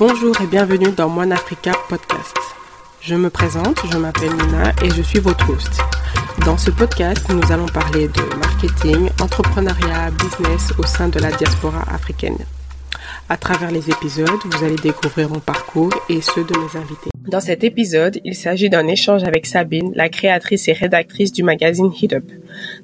[0.00, 2.34] Bonjour et bienvenue dans One Africa Podcast.
[3.02, 5.78] Je me présente, je m'appelle Nina et je suis votre host.
[6.46, 11.82] Dans ce podcast, nous allons parler de marketing, entrepreneuriat, business au sein de la diaspora
[11.92, 12.38] africaine.
[13.32, 17.10] À travers les épisodes, vous allez découvrir mon parcours et ceux de mes invités.
[17.28, 21.92] Dans cet épisode, il s'agit d'un échange avec Sabine, la créatrice et rédactrice du magazine
[21.92, 22.24] Hit Up.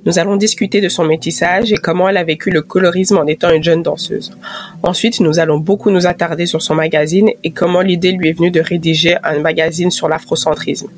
[0.04, 3.50] Nous allons discuter de son métissage et comment elle a vécu le colorisme en étant
[3.50, 4.38] une jeune danseuse.
[4.84, 8.52] Ensuite, nous allons beaucoup nous attarder sur son magazine et comment l'idée lui est venue
[8.52, 10.91] de rédiger un magazine sur l'afrocentrisme.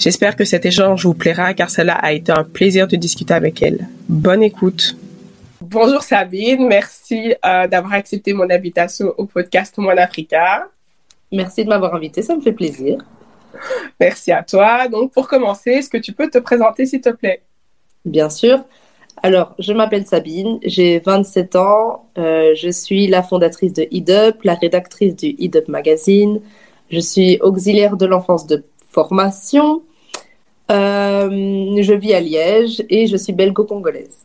[0.00, 3.62] J'espère que cet échange vous plaira car cela a été un plaisir de discuter avec
[3.62, 3.86] elle.
[4.08, 4.96] Bonne écoute.
[5.74, 10.68] Bonjour Sabine, merci euh, d'avoir accepté mon invitation au podcast Mon Africa.
[11.32, 12.98] Merci de m'avoir invité, ça me fait plaisir.
[13.98, 14.86] Merci à toi.
[14.86, 17.42] Donc pour commencer, est-ce que tu peux te présenter s'il te plaît?
[18.04, 18.64] Bien sûr.
[19.24, 24.54] Alors, je m'appelle Sabine, j'ai 27 ans, euh, je suis la fondatrice de IDUP, la
[24.54, 26.40] rédactrice du IDUP Magazine,
[26.88, 29.82] je suis auxiliaire de l'enfance de formation,
[30.70, 34.24] euh, je vis à Liège et je suis belgo-congolaise.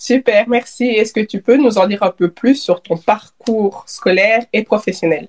[0.00, 0.84] Super, merci.
[0.84, 4.62] Est-ce que tu peux nous en dire un peu plus sur ton parcours scolaire et
[4.62, 5.26] professionnel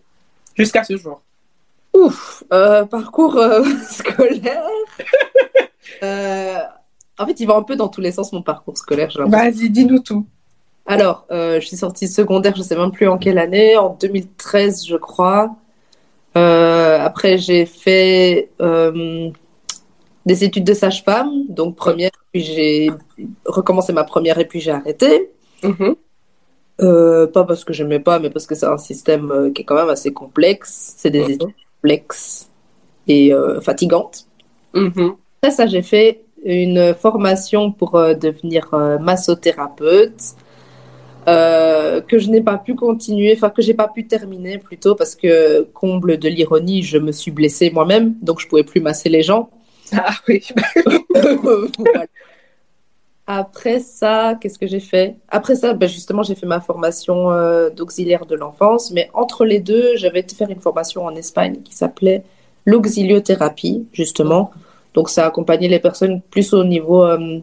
[0.56, 1.24] jusqu'à ce jour?
[1.96, 4.64] Ouf, euh, parcours euh, scolaire.
[6.04, 6.60] Euh,
[7.18, 9.10] en fait, il va un peu dans tous les sens mon parcours scolaire.
[9.26, 10.26] Vas-y, dis-nous tout.
[10.86, 14.96] Alors, je suis sortie secondaire, je sais même plus en quelle année, en 2013, je
[14.96, 15.56] crois.
[16.36, 18.52] après, j'ai fait
[20.26, 22.92] des études de sage-femme, donc première, puis j'ai
[23.46, 25.32] recommencé ma première et puis j'ai arrêté.
[25.64, 25.96] Mm-hmm.
[26.82, 29.66] Euh, pas parce que j'aimais pas, mais parce que c'est un système euh, qui est
[29.66, 30.94] quand même assez complexe.
[30.98, 31.34] C'est des mm-hmm.
[31.34, 32.50] études complexes
[33.08, 34.28] et euh, fatigantes.
[34.74, 35.16] Mm-hmm.
[35.42, 38.70] Après ça, j'ai fait une formation pour devenir
[39.02, 40.36] massothérapeute.
[41.26, 45.64] que je n'ai pas pu continuer, enfin que j'ai pas pu terminer plutôt parce que
[45.74, 49.50] comble de l'ironie, je me suis blessée moi-même, donc je pouvais plus masser les gens.
[49.94, 50.48] Ah oui.
[53.32, 55.16] Après ça, qu'est-ce que j'ai fait?
[55.30, 59.60] Après ça, ben justement, j'ai fait ma formation euh, d'auxiliaire de l'enfance, mais entre les
[59.60, 62.24] deux, j'avais été faire une formation en Espagne qui s'appelait
[62.66, 64.50] l'auxiliothérapie, justement.
[64.96, 67.40] Donc, ça accompagnait les personnes plus au niveau, euh,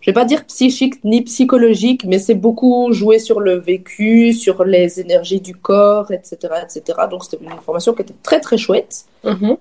[0.00, 4.64] je vais pas dire psychique ni psychologique, mais c'est beaucoup joué sur le vécu, sur
[4.64, 6.98] les énergies du corps, etc., etc.
[7.10, 9.04] Donc, c'était une formation qui était très très chouette.
[9.22, 9.58] Mm-hmm.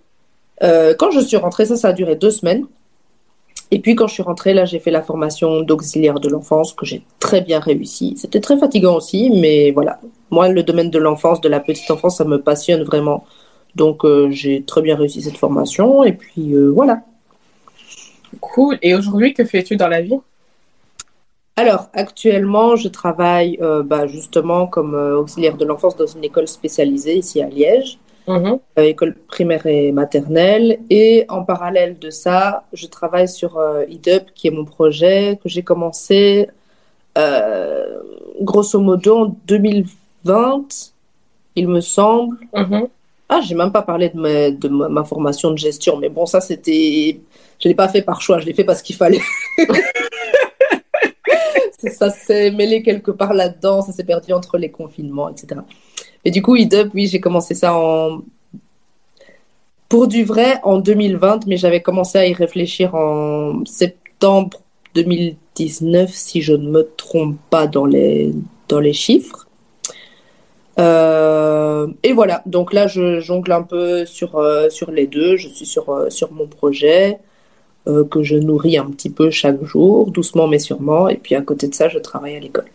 [0.63, 2.65] Euh, quand je suis rentrée, ça, ça a duré deux semaines.
[3.73, 6.85] Et puis quand je suis rentrée, là, j'ai fait la formation d'auxiliaire de l'enfance que
[6.85, 8.15] j'ai très bien réussi.
[8.17, 9.99] C'était très fatigant aussi, mais voilà.
[10.29, 13.25] Moi, le domaine de l'enfance, de la petite enfance, ça me passionne vraiment.
[13.75, 17.01] Donc euh, j'ai très bien réussi cette formation et puis euh, voilà.
[18.41, 18.77] Cool.
[18.81, 20.19] Et aujourd'hui, que fais-tu dans la vie?
[21.55, 27.41] Alors, actuellement, je travaille bah, justement comme auxiliaire de l'enfance dans une école spécialisée ici
[27.41, 27.99] à Liège.
[28.27, 28.59] Mhm.
[28.77, 30.79] Euh, école primaire et maternelle.
[30.89, 35.49] Et en parallèle de ça, je travaille sur euh, IDUP, qui est mon projet que
[35.49, 36.47] j'ai commencé
[37.17, 37.99] euh,
[38.41, 40.93] grosso modo en 2020,
[41.55, 42.37] il me semble.
[42.53, 42.87] Mhm.
[43.27, 46.41] Ah, j'ai même pas parlé de ma, de ma, formation de gestion, mais bon, ça
[46.41, 47.19] c'était.
[47.59, 49.21] Je l'ai pas fait par choix, je l'ai fait parce qu'il fallait.
[51.89, 55.61] ça s'est mêlé quelque part là-dedans, ça s'est perdu entre les confinements, etc.
[56.25, 58.21] Et du coup, IDUB, oui, j'ai commencé ça en
[59.89, 64.61] pour du vrai en 2020, mais j'avais commencé à y réfléchir en septembre
[64.95, 68.33] 2019, si je ne me trompe pas dans les,
[68.69, 69.47] dans les chiffres.
[70.79, 75.35] Euh, et voilà, donc là, je jongle un peu sur, euh, sur les deux.
[75.35, 77.19] Je suis sur, euh, sur mon projet
[78.11, 81.09] que je nourris un petit peu chaque jour, doucement mais sûrement.
[81.09, 82.67] Et puis à côté de ça, je travaille à l'école.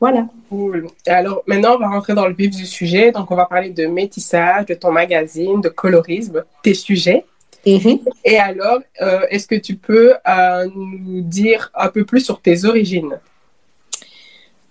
[0.00, 0.26] Voilà.
[0.48, 0.86] Cool.
[1.06, 3.10] Alors maintenant, on va rentrer dans le vif du sujet.
[3.10, 7.24] Donc, on va parler de métissage, de ton magazine, de colorisme, tes sujets.
[7.66, 8.00] Mm-hmm.
[8.24, 12.64] Et alors, euh, est-ce que tu peux euh, nous dire un peu plus sur tes
[12.64, 13.18] origines?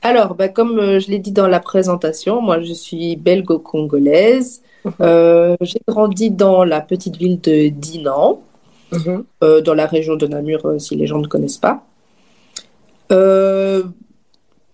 [0.02, 4.62] Alors, bah, comme euh, je l'ai dit dans la présentation, moi je suis belgo-congolaise.
[4.86, 5.58] Mm-hmm.
[5.62, 8.42] J'ai grandi dans la petite ville de Dinan,
[8.94, 9.62] mm-hmm.
[9.62, 11.84] dans la région de Namur, si les gens ne connaissent pas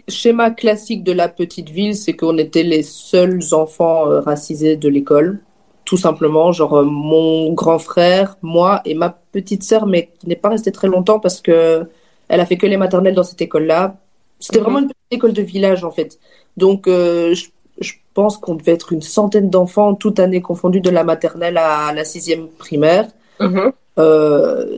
[0.08, 4.90] schéma classique de la petite ville, c'est qu'on était les seuls enfants euh, racisés de
[4.90, 5.40] l'école.
[5.86, 10.36] Tout simplement, genre euh, mon grand frère, moi et ma petite sœur, mais qui n'est
[10.36, 11.88] pas restée très longtemps parce que
[12.30, 13.98] elle a fait que les maternelles dans cette école-là.
[14.40, 14.64] C'était mhm.
[14.64, 16.20] vraiment une petite école de village en fait.
[16.58, 17.34] Donc euh,
[17.80, 21.92] je, pense qu'on devait être une centaine d'enfants, toute année confondue, de la maternelle à
[21.94, 23.08] la sixième primaire.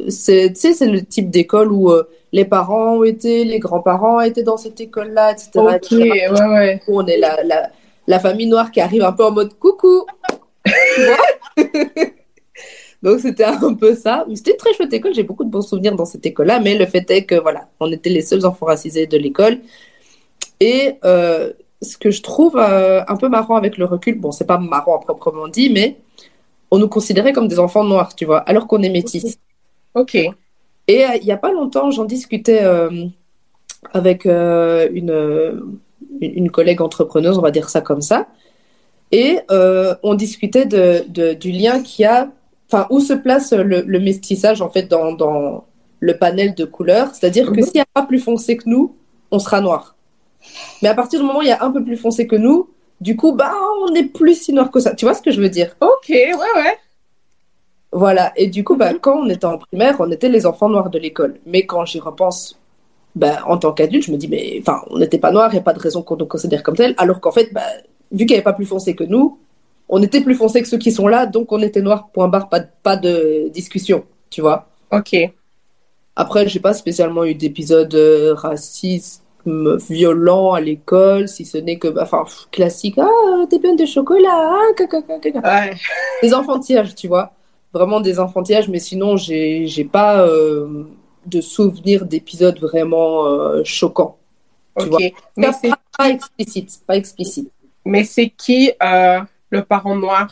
[0.07, 1.91] C'est c'est le type d'école où
[2.35, 5.51] les parents ont été, les grands-parents étaient dans cette école-là, etc.
[5.55, 6.81] Ok, Ouais, ouais.
[6.89, 7.37] On est la,
[8.07, 10.05] la famille noire qui arrive un peu en mode coucou.
[13.03, 14.25] Donc c'était un peu ça.
[14.33, 16.85] C'était une très chouette école, j'ai beaucoup de bons souvenirs dans cette école-là, mais le
[16.85, 19.59] fait est que voilà, on était les seuls enfants racisés de l'école.
[20.59, 24.45] Et euh, ce que je trouve euh, un peu marrant avec le recul, bon, c'est
[24.45, 25.97] pas marrant à proprement dit, mais
[26.69, 29.37] on nous considérait comme des enfants noirs, tu vois, alors qu'on est métis.
[29.93, 30.17] Ok.
[30.87, 32.61] Et euh, il y a pas longtemps, j'en discutais
[33.93, 35.77] avec une,
[36.21, 38.27] une collègue entrepreneuse, on va dire ça comme ça,
[39.11, 42.29] et on discutait de, de, du lien qu'il y a
[42.71, 45.65] enfin, où se place le, le, mestissage en fait dans, dans
[45.99, 47.63] le panel de couleurs C'est-à-dire que mhm.
[47.63, 48.95] s'il n'y a pas plus foncé que nous,
[49.31, 49.95] on sera noir.
[50.81, 52.69] Mais à partir du moment où il y a un peu plus foncé que nous,
[53.01, 53.53] du coup, bah,
[53.83, 54.95] on n'est plus si noir que ça.
[54.95, 55.75] Tu vois ce que je veux dire?
[55.81, 56.77] Ok, ouais, ouais.
[57.91, 58.33] Voilà.
[58.35, 58.99] Et du coup, bah, mhm.
[58.99, 61.35] quand on était en primaire, on était les enfants noirs de l'école.
[61.45, 62.59] Mais quand j'y repense,
[63.15, 65.59] bah, en tant qu'adulte, je me dis, mais enfin, on n'était pas noirs, il n'y
[65.59, 66.93] a pas de raison qu'on nous considère comme tel.
[66.97, 67.61] Alors qu'en fait, bah,
[68.11, 69.39] vu qu'il n'y avait pas plus foncé que nous,
[69.87, 72.49] on était plus foncé que ceux qui sont là, donc on était noir, point barre,
[72.49, 74.67] pas, pas de discussion, tu vois.
[74.91, 75.15] Ok.
[76.15, 81.87] Après, j'ai pas spécialement eu d'épisodes euh, racisme violent à l'école, si ce n'est que,
[81.87, 84.61] bah, enfin, classique, ah, t'es pleine de chocolat, ah,
[85.43, 85.73] ouais.
[86.23, 87.31] Des enfantillages, tu vois.
[87.75, 90.85] Vraiment des enfantillages, mais sinon, j'ai, j'ai pas euh,
[91.25, 94.17] de souvenirs d'épisodes vraiment euh, choquants.
[94.79, 94.99] Tu vois?
[95.35, 97.51] Mais c'est pas, explicite, pas explicite.
[97.83, 98.71] Mais c'est qui
[99.49, 100.27] le parent noir?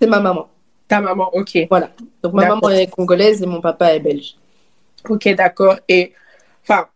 [0.00, 0.48] C'est ma maman.
[0.86, 1.66] Ta maman, ok.
[1.68, 1.90] Voilà.
[2.22, 4.36] Donc ma maman est congolaise et mon papa est belge.
[5.08, 5.78] Ok, d'accord.
[5.88, 6.12] Et
[6.62, 6.86] enfin,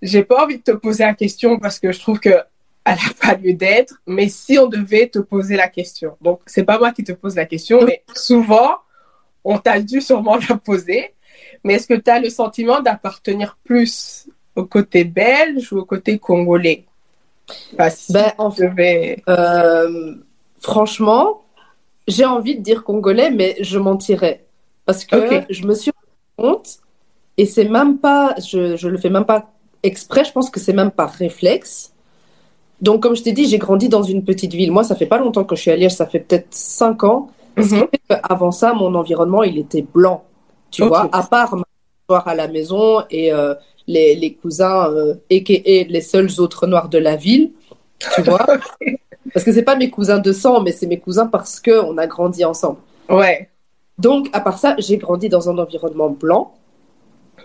[0.00, 2.36] j'ai pas envie de te poser la question parce que je trouve que
[2.84, 3.94] elle n'a pas lieu d'être.
[4.06, 7.34] Mais si on devait te poser la question, donc c'est pas moi qui te pose
[7.34, 8.76] la question, mais souvent
[9.44, 11.14] on t'a dû sûrement la poser.
[11.64, 16.18] Mais est-ce que tu as le sentiment d'appartenir plus au côté belge ou au côté
[16.18, 16.84] congolais?
[17.76, 20.14] Ben, en fait, euh,
[20.60, 21.42] franchement,
[22.06, 24.44] j'ai envie de dire congolais, mais je mentirais.
[24.86, 26.78] Parce que je me suis rendu compte,
[27.36, 29.50] et c'est même pas, je, je le fais même pas
[29.82, 31.92] exprès, je pense que c'est même par réflexe.
[32.80, 34.72] Donc, comme je t'ai dit, j'ai grandi dans une petite ville.
[34.72, 37.30] Moi, ça fait pas longtemps que je suis à Liège, ça fait peut-être 5 ans.
[37.56, 37.86] Mhm.
[38.22, 40.24] Avant ça, mon environnement, il était blanc.
[40.70, 41.64] Tu vois, à part ma
[42.26, 43.54] à la maison et euh,
[43.86, 47.52] les, les, cousins, euh, et les seuls autres noirs de la ville.
[48.14, 48.46] Tu vois
[49.32, 51.98] Parce que c'est pas mes cousins de sang, mais c'est mes cousins parce que on
[51.98, 52.78] a grandi ensemble.
[53.08, 53.48] Ouais.
[53.98, 56.54] Donc, à part ça, j'ai grandi dans un environnement blanc.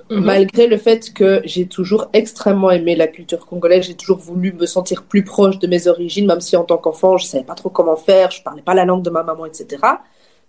[0.09, 0.23] Mhm.
[0.23, 4.67] Malgré le fait que j'ai toujours extrêmement aimé la culture congolaise, j'ai toujours voulu me
[4.67, 7.69] sentir plus proche de mes origines, même si en tant qu'enfant, je savais pas trop
[7.69, 9.81] comment faire, je parlais pas la langue de ma maman, etc.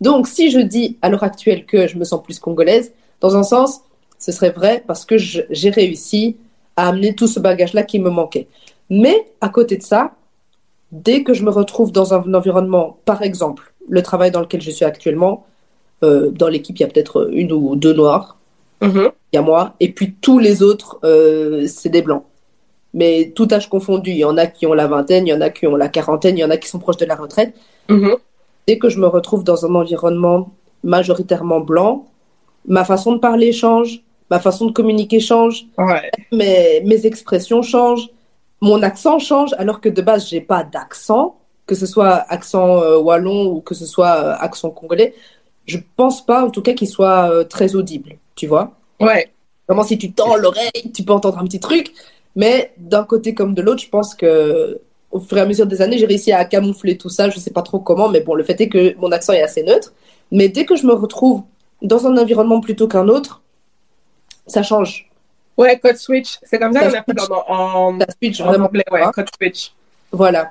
[0.00, 3.43] Donc, si je dis à l'heure actuelle que je me sens plus congolaise, dans un
[3.43, 3.81] sens,
[4.19, 6.37] ce serait vrai parce que j'ai réussi
[6.76, 8.49] à amener tout ce bagage-là qui me manquait.
[8.91, 10.12] Mais à côté de ça,
[10.93, 14.70] dès que je me retrouve dans un environnement, par exemple, le travail dans lequel je
[14.70, 15.47] suis actuellement,
[16.03, 18.37] euh, dans l'équipe, il y a peut-être une ou deux noirs.
[18.82, 19.11] Mm-hmm.
[19.32, 19.75] Il y a moi.
[19.81, 22.25] Et puis tous les autres, euh, c'est des blancs.
[22.94, 24.11] Mais tout âge confondu.
[24.11, 25.88] Il y en a qui ont la vingtaine, il y en a qui ont la
[25.88, 27.55] quarantaine, il y en a qui sont proches de la retraite.
[27.88, 28.17] Mm-hmm.
[28.67, 30.52] Dès que je me retrouve dans un environnement
[30.82, 32.06] majoritairement blanc,
[32.67, 35.67] ma façon de parler change, ma façon de communiquer change,
[36.32, 38.11] mes, mes expressions changent
[38.61, 42.99] mon accent change alors que de base j'ai pas d'accent, que ce soit accent euh,
[42.99, 45.15] wallon ou que ce soit euh, accent congolais.
[45.67, 48.72] Je pense pas en tout cas qu'il soit euh, très audible, tu vois.
[49.00, 49.32] Ouais.
[49.66, 51.93] Vraiment si tu tends l'oreille, tu peux entendre un petit truc,
[52.36, 55.82] mais d'un côté comme de l'autre, je pense que au fur et à mesure des
[55.82, 58.44] années, j'ai réussi à camoufler tout ça, je sais pas trop comment, mais bon, le
[58.44, 59.93] fait est que mon accent est assez neutre.
[60.31, 61.43] Mais dès que je me retrouve
[61.82, 63.43] dans un environnement plutôt qu'un autre,
[64.46, 65.10] ça change.
[65.56, 66.38] Ouais, code switch.
[66.43, 67.16] C'est comme ça, qu'on appelle
[67.48, 68.66] en, ça switch vraiment.
[68.66, 69.72] Anglais, ouais, code switch.
[70.12, 70.50] Voilà.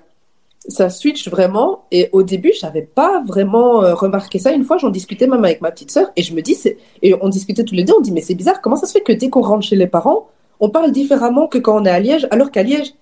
[0.68, 1.86] Ça switch vraiment.
[1.92, 4.52] Et au début, j'avais pas vraiment euh, remarqué ça.
[4.52, 6.12] Une fois, j'en discutais même avec ma petite sœur.
[6.16, 6.58] Et je me dis,
[7.02, 9.02] et on discutait tous les deux, on dit, mais c'est bizarre, comment ça se fait
[9.02, 10.28] que dès qu'on rentre chez les parents,
[10.60, 12.94] on parle différemment que quand on est à Liège, alors qu'à Liège,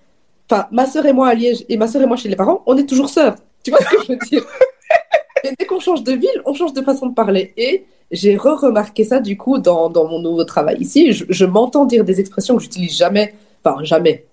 [0.50, 2.62] enfin, ma sœur et moi à Liège et ma sœur et moi chez les parents,
[2.66, 3.36] on est toujours sœurs.
[3.62, 4.44] Tu vois ce que je veux dire?
[5.44, 7.52] Et dès qu'on change de ville, on change de façon de parler.
[7.56, 11.12] Et j'ai re-remarqué ça du coup dans, dans, mon nouveau travail ici.
[11.12, 14.24] Je, m'entends dire des expressions que j'utilise jamais, enfin jamais,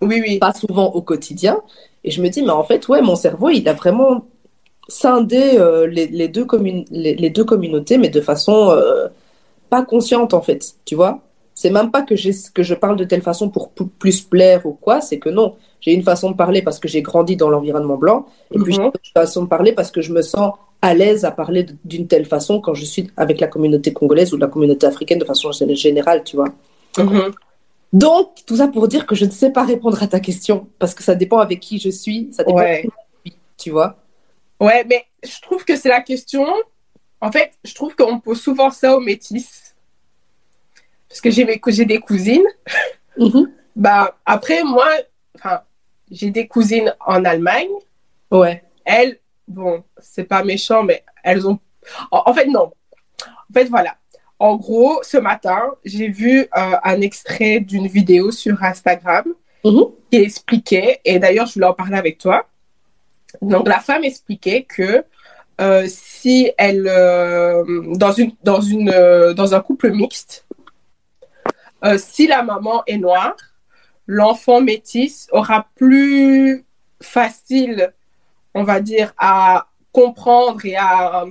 [0.00, 1.60] oui, oui, pas souvent au quotidien.
[2.04, 4.24] Et je me dis, mais en fait, ouais, mon cerveau, il a vraiment
[4.88, 6.46] scindé euh, les, les, deux
[6.90, 9.08] les, deux communautés, mais de façon euh,
[9.70, 11.20] pas consciente en fait, tu vois.
[11.54, 12.14] C'est même pas que,
[12.52, 15.92] que je parle de telle façon pour plus plaire ou quoi, c'est que non, j'ai
[15.92, 18.86] une façon de parler parce que j'ai grandi dans l'environnement blanc, et puis j'ai mhm.
[18.86, 22.24] une façon de parler parce que je me sens à l'aise à parler d'une telle
[22.24, 26.24] façon quand je suis avec la communauté congolaise ou la communauté africaine de façon générale,
[26.24, 26.48] tu vois.
[26.98, 27.32] Mhm.
[27.92, 30.94] Donc, tout ça pour dire que je ne sais pas répondre à ta question, parce
[30.94, 32.84] que ça dépend avec qui je suis, ça dépend Ouais.
[32.84, 33.96] de qui, tu vois.
[34.60, 36.46] Ouais, mais je trouve que c'est la question.
[37.20, 39.74] En fait, je trouve qu'on pose souvent ça aux métis.
[41.08, 42.46] Parce que j'ai des cousines.
[43.18, 43.52] Mhm.
[43.76, 44.88] Bah, après, moi,
[46.10, 47.70] j'ai des cousines en Allemagne.
[48.30, 48.64] Ouais.
[48.84, 51.58] Elles, bon, c'est pas méchant, mais elles ont.
[52.10, 52.72] En, en fait, non.
[53.24, 53.96] En fait, voilà.
[54.40, 56.46] En gros, ce matin, j'ai vu euh,
[56.82, 59.24] un extrait d'une vidéo sur Instagram
[59.62, 59.84] Mhm.
[60.10, 62.46] qui expliquait, et d'ailleurs, je voulais en parler avec toi.
[63.42, 65.04] Donc, la femme expliquait que
[65.60, 67.62] euh, si elle, euh,
[67.94, 68.90] dans, une, dans, une,
[69.36, 70.46] dans un couple mixte,
[71.98, 73.36] si la maman est noire,
[74.06, 76.64] l'enfant métis aura plus
[77.02, 77.92] facile,
[78.54, 81.26] on va dire, à comprendre et à,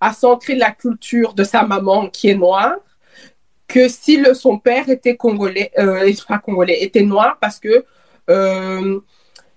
[0.00, 2.76] à s'ancrer de la culture de sa maman qui est noire
[3.68, 7.84] que si le, son père était congolais, euh, pas congolais, était noir parce que
[8.30, 9.00] euh,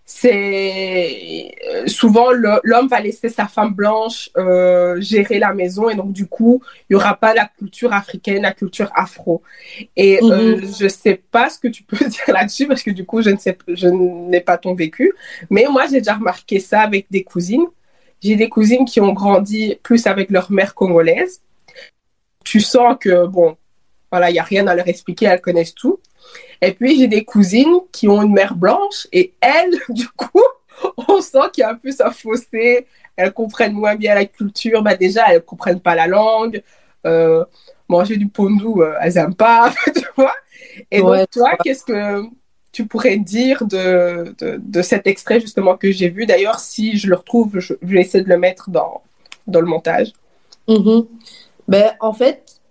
[0.06, 1.52] c'est
[1.86, 6.64] souvent l'homme va laisser sa femme blanche euh, gérer la maison et donc du coup
[6.90, 9.44] il y aura pas la culture africaine, la culture afro.
[9.96, 10.74] Et euh, Mhm.
[10.80, 13.38] je sais pas ce que tu peux dire là-dessus parce que du coup je ne
[13.38, 15.14] sais, je n'ai pas ton vécu,
[15.50, 17.66] mais moi j'ai déjà remarqué ça avec des cousines.
[18.22, 21.42] J'ai des cousines qui ont grandi plus avec leur mère congolaise.
[22.44, 23.58] Tu sens que bon,
[24.12, 26.00] voilà, il y a rien à leur expliquer, elles connaissent tout.
[26.62, 30.44] Et puis j'ai des cousines qui ont une mère blanche et elles, du coup,
[31.08, 32.88] on sent qu'il y a un peu ça fossé.
[33.16, 34.82] Elles comprennent moins bien la culture.
[34.82, 36.62] Bah déjà, elles comprennent pas la langue.
[37.06, 37.44] Euh,
[37.88, 40.36] manger du pondou, euh, elles aiment pas, tu vois.
[40.92, 42.24] Et Ouais, donc toi, qu'est-ce que
[42.80, 47.08] tu pourrais dire de, de, de cet extrait justement que j'ai vu D'ailleurs, si je
[47.10, 49.02] le retrouve, je, je vais essayer de le mettre dans,
[49.48, 50.14] dans le montage.
[50.68, 51.08] Mhm.
[51.68, 52.62] Ben, en fait,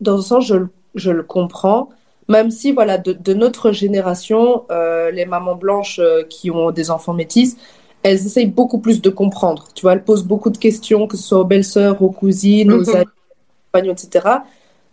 [0.00, 1.90] dans un sens, je, le- je le comprends.
[2.28, 6.90] Même si, voilà, de, de notre génération, euh, les mamans blanches euh, qui ont des
[6.90, 7.56] enfants métis,
[8.02, 9.68] elles essayent beaucoup plus de comprendre.
[9.74, 12.80] Tu vois, elles posent beaucoup de questions, que ce soit aux belles-sœurs, aux cousines, aux
[12.80, 12.94] Mhm.
[12.96, 14.44] amis, aux compagnons, etc.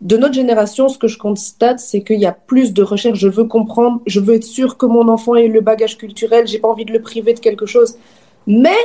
[0.01, 3.20] De notre génération, ce que je constate, c'est qu'il y a plus de recherche.
[3.20, 6.58] Je veux comprendre, je veux être sûre que mon enfant ait le bagage culturel, j'ai
[6.58, 7.98] pas envie de le priver de quelque chose.
[8.48, 8.77] Mais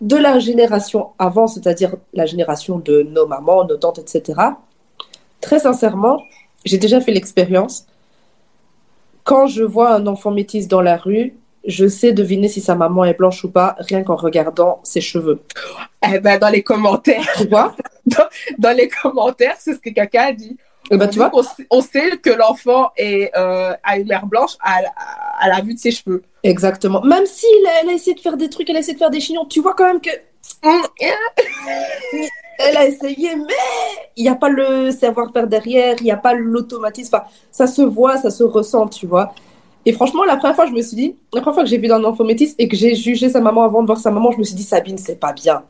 [0.00, 4.40] de la génération avant, c'est-à-dire la génération de nos mamans, nos tantes, etc.,
[5.42, 6.22] très sincèrement,
[6.64, 7.86] j'ai déjà fait l'expérience.
[9.24, 13.04] Quand je vois un enfant métis dans la rue, je sais deviner si sa maman
[13.04, 15.40] est blanche ou pas, rien qu'en regardant ses cheveux.
[16.04, 17.76] Eh ben, dans les commentaires, Tu vois?
[18.58, 20.56] Dans les commentaires, c'est ce que quelqu'un a dit.
[20.90, 21.30] Eh ben, tu vois?
[21.32, 25.48] on, sait- on sait que l'enfant est, euh, a une mère blanche à, à- à
[25.48, 26.22] la vue de ses cheveux.
[26.42, 27.00] Exactement.
[27.02, 27.46] Même si
[27.80, 29.60] elle a essayé de faire des trucs, elle a essayé de faire des chignons, tu
[29.60, 30.10] vois quand même que
[30.64, 30.82] Hum,
[32.58, 33.54] elle a essayé, mais
[34.16, 37.14] il n'y a pas le savoir-faire derrière, il n'y a pas l'automatisme.
[37.16, 39.34] Enfin, ça se voit, ça se ressent, tu vois.
[39.84, 41.90] Et franchement, la première fois, je me suis dit, la première fois que j'ai vu
[41.90, 44.38] un enfant métis et que j'ai jugé sa maman avant de voir sa maman, je
[44.38, 45.64] me suis dit, Sabine, c'est pas bien.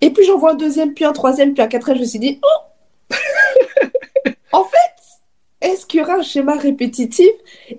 [0.00, 2.18] Et puis j'en vois un deuxième, puis un troisième, puis un quatrième, je me suis
[2.18, 3.14] dit, oh!
[4.52, 4.98] En fait,
[5.60, 7.30] est-ce qu'il y aura un schéma répétitif?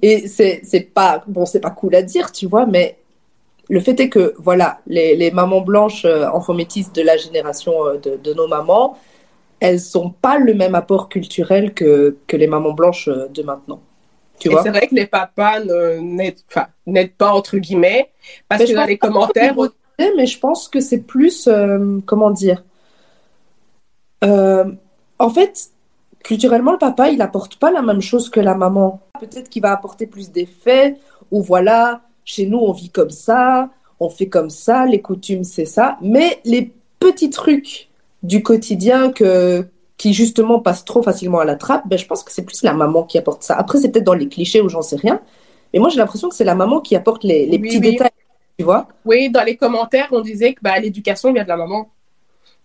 [0.02, 2.98] Et c'est pas, bon, c'est pas cool à dire, tu vois, mais
[3.70, 7.86] le fait est que, voilà, les, les mamans blanches, euh, enfants métis de la génération
[7.86, 8.98] euh, de, de nos mamans,
[9.60, 13.82] elles n'ont pas le même apport culturel que, que les mamans blanches euh, de maintenant.
[14.40, 14.64] Tu Et vois?
[14.64, 18.10] c'est vrai que les papas n'aident pas, entre guillemets,
[18.48, 19.56] parce Mais que dans les commentaires,
[20.18, 22.64] mais je pense que c'est plus, euh, comment dire,
[24.24, 24.66] Euh,
[25.18, 25.70] en fait,
[26.24, 29.02] culturellement, le papa, il apporte pas la même chose que la maman.
[29.20, 30.98] Peut-être qu'il va apporter plus d'effets,
[31.32, 35.66] ou voilà, chez nous, on vit comme ça, on fait comme ça, les coutumes, c'est
[35.66, 35.98] ça.
[36.02, 37.90] Mais les petits trucs
[38.24, 39.66] du quotidien que,
[39.98, 42.74] qui justement passent trop facilement à la trappe, ben, je pense que c'est plus la
[42.74, 43.56] maman qui apporte ça.
[43.56, 45.22] Après, c'est peut-être dans les clichés ou j'en sais rien.
[45.74, 47.92] Mais moi, j'ai l'impression que c'est la maman qui apporte les, les Oui, petits oui.
[47.92, 48.10] détails,
[48.60, 48.88] tu vois?
[49.06, 51.90] oui, dans les commentaires, on disait que bah, l'éducation vient de la maman.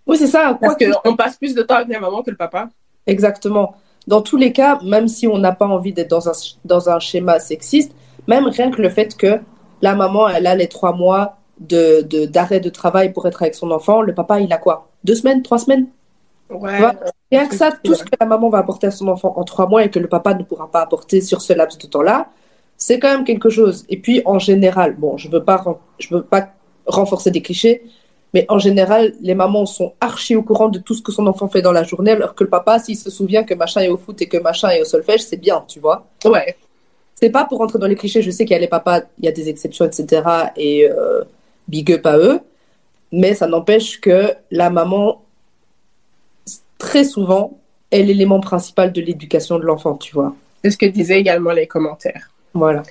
[0.07, 0.59] Oui, c'est ça.
[0.61, 2.69] Parce que- qu'on passe plus de temps avec la maman que le papa.
[3.07, 3.77] Exactement.
[4.07, 6.33] Dans tous les cas, même si on n'a pas envie d'être dans un,
[6.65, 7.93] dans un schéma sexiste,
[8.27, 9.41] même rien que le fait que
[9.81, 13.55] la maman, elle a les trois mois de, de- d'arrêt de travail pour être avec
[13.55, 14.89] son enfant, le papa, il a quoi?
[15.05, 15.87] Deux semaines, trois semaines?
[16.51, 16.81] Ouais.
[17.31, 19.67] Rien que ça, tout ce que la maman va apporter à son enfant en trois
[19.69, 22.29] mois et que le papa ne pourra pas apporter sur ce laps de temps-là,
[22.77, 23.85] c'est quand même quelque chose.
[23.89, 25.63] Et puis, en général, bon, je veux pas,
[25.99, 26.49] je veux pas
[26.87, 27.83] renforcer des clichés,
[28.35, 31.49] mais en général, les mamans sont archi au courant de tout ce que son enfant
[31.49, 33.97] fait dans la journée, alors que le papa, s'il se souvient que machin est au
[33.97, 36.07] foot et que machin est au solfège, c'est bien, tu vois.
[36.25, 36.57] Ouais.
[37.15, 39.25] C'est pas pour rentrer dans les clichés, je sais qu'il y a les papas, il
[39.25, 40.23] y a des exceptions, etc.
[40.57, 41.23] Et euh,
[41.69, 42.41] big up à eux.
[43.13, 45.23] Mais ça n'empêche que la maman,
[46.79, 47.57] très souvent,
[47.93, 50.35] est l'élément principal de l'éducation de l'enfant, tu vois.
[50.65, 52.34] C'est ce que disaient également les commentaires.
[52.55, 52.83] Voilà.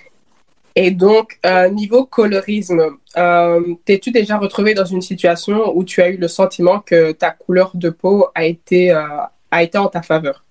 [0.76, 6.10] Et donc, euh, niveau colorisme, euh, t'es-tu déjà retrouvé dans une situation où tu as
[6.10, 9.06] eu le sentiment que ta couleur de peau a été, euh,
[9.52, 10.44] a été en ta faveur?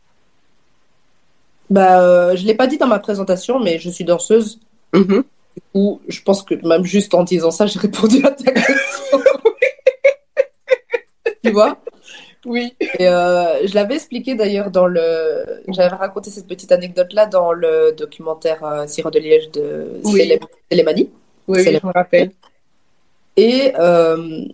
[1.71, 4.61] Bah, je l'ai pas dit dans ma présentation, mais je suis danseuse.
[4.93, 5.25] Mhm.
[5.75, 9.19] Ou je pense que même juste en disant ça, j'ai répondu à ta question.
[11.45, 11.79] tu vois?
[12.45, 12.75] Oui.
[12.99, 15.45] Et euh, je l'avais expliqué d'ailleurs dans le.
[15.69, 20.19] J'avais raconté cette petite anecdote-là dans le documentaire euh, Sirop de Liège de Oui.
[20.21, 21.11] Célé- Célémanie.
[21.49, 22.31] Oui, oui, je me rappelle.
[23.37, 24.45] Et euh,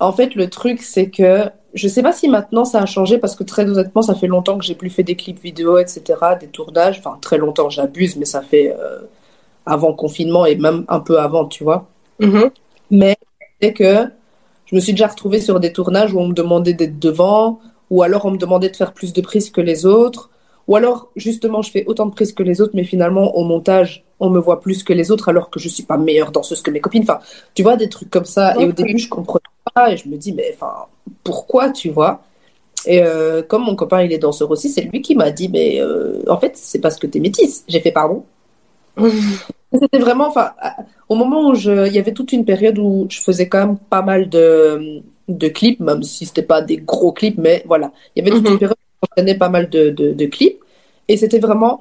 [0.00, 1.44] en fait, le truc, c'est que
[1.74, 4.58] je sais pas si maintenant ça a changé parce que très honnêtement, ça fait longtemps
[4.58, 6.02] que j'ai plus fait des clips vidéo, etc.,
[6.40, 6.98] des tournages.
[6.98, 9.00] Enfin, très longtemps, j'abuse, mais ça fait euh,
[9.66, 11.88] avant confinement et même un peu avant, tu vois.
[12.20, 12.50] Mhm.
[12.90, 13.16] Mais
[13.60, 14.06] c'est que
[14.72, 17.60] je me suis déjà retrouvée sur des tournages où on me demandait d'être devant,
[17.90, 20.30] ou alors on me demandait de faire plus de prises que les autres,
[20.66, 24.02] ou alors justement je fais autant de prises que les autres, mais finalement au montage
[24.18, 26.70] on me voit plus que les autres alors que je suis pas meilleure danseuse que
[26.70, 27.02] mes copines.
[27.02, 27.18] Enfin,
[27.54, 28.54] tu vois des trucs comme ça.
[28.58, 29.42] Et au début je comprenais
[29.74, 30.86] pas et je me dis mais enfin
[31.22, 32.22] pourquoi tu vois?
[32.86, 35.82] Et euh, comme mon copain il est danseur aussi, c'est lui qui m'a dit mais
[35.82, 37.64] euh, en fait c'est parce que t'es métisse.
[37.68, 38.24] J'ai fait pardon.
[39.78, 40.52] C'était vraiment, enfin,
[41.08, 43.78] au moment où je, il y avait toute une période où je faisais quand même
[43.78, 48.22] pas mal de, de clips, même si c'était pas des gros clips, mais voilà, il
[48.24, 48.52] y avait toute Mhm.
[48.52, 50.58] une période où j'enchaînais pas mal de, de, de clips,
[51.08, 51.80] et c'était vraiment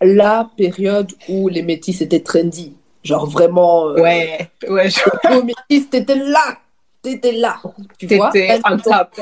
[0.00, 5.90] la période où les métis étaient trendy, genre vraiment, euh, Ouais, ouais, je- les métis,
[5.90, 6.58] t'étais là,
[7.02, 7.56] t'étais là,
[7.98, 9.20] tu vois, T'étais Même on top.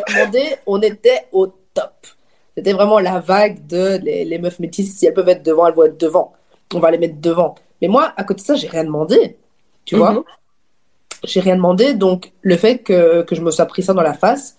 [0.66, 1.92] on était au top.
[2.56, 5.74] C'était vraiment la vague de les, les meufs métisses, si elles peuvent être devant, elles
[5.74, 6.32] vont être devant.
[6.74, 7.54] On va les mettre devant.
[7.82, 9.36] Mais moi, à côté de ça, j'ai rien demandé.
[9.84, 10.22] Tu vois Mhm.
[11.24, 11.92] J'ai rien demandé.
[11.94, 14.56] Donc, le fait que, que je me sois pris ça dans la face,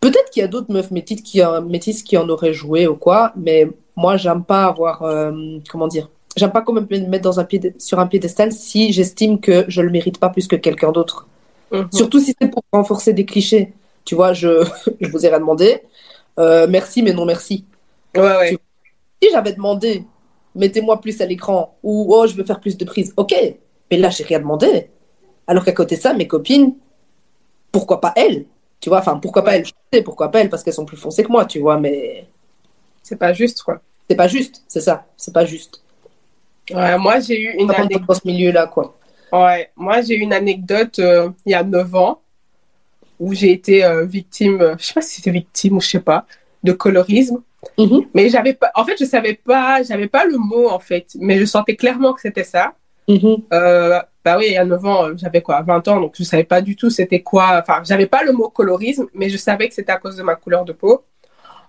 [0.00, 2.94] peut-être qu'il y a d'autres meufs métisses qui, en- métisses qui en auraient joué ou
[2.96, 5.02] quoi, mais moi, j'aime pas avoir.
[5.02, 5.32] euh,
[5.70, 8.92] comment dire J'aime pas quand même me mettre dans un pied sur un piédestal si
[8.92, 11.26] j'estime que je le mérite pas plus que quelqu'un d'autre.
[11.72, 11.88] Mhm.
[11.92, 13.72] Surtout si c'est pour renforcer des clichés.
[14.04, 14.64] Tu vois, je,
[15.00, 15.82] je vous ai rien demandé.
[16.38, 17.64] Euh, merci, mais non merci.
[18.16, 18.58] Ouais, ouais.
[19.20, 20.04] Si j'avais demandé,
[20.60, 23.34] mettez-moi plus à l'écran, ou oh, je veux faire plus de prises, ok.
[23.90, 24.90] Mais là, j'ai rien demandé.
[25.46, 26.74] Alors qu'à côté de ça, mes copines,
[27.72, 28.46] pourquoi pas elles
[28.80, 30.96] Tu vois, enfin, pourquoi pas elles Je sais pourquoi pas elles, parce qu'elles sont plus
[30.96, 32.26] foncées que moi, tu vois, mais
[33.02, 33.80] C'est pas juste, quoi.
[34.08, 35.82] c'est pas juste, c'est ça, c'est pas juste.
[36.72, 38.06] Ouais, moi, j'ai eu une anecdote.
[38.06, 38.96] dans ce milieu-là, quoi.
[39.32, 42.20] Ouais, moi j'ai eu une anecdote euh, il y a 9 ans
[43.20, 46.00] où j'ai été euh, victime, euh, je sais pas si c'était victime ou je sais
[46.00, 46.26] pas,
[46.64, 47.42] de colorisme.
[47.78, 48.06] Mhm.
[48.14, 51.38] Mais j'avais pas, en fait, je savais pas, j'avais pas le mot en fait, mais
[51.38, 52.74] je sentais clairement que c'était ça.
[53.08, 53.42] Mhm.
[53.52, 56.22] Euh, bah oui, il y a 9 ans, euh, j'avais quoi, 20 ans, donc je
[56.22, 59.68] savais pas du tout c'était quoi, enfin, j'avais pas le mot colorisme, mais je savais
[59.68, 61.04] que c'était à cause de ma couleur de peau.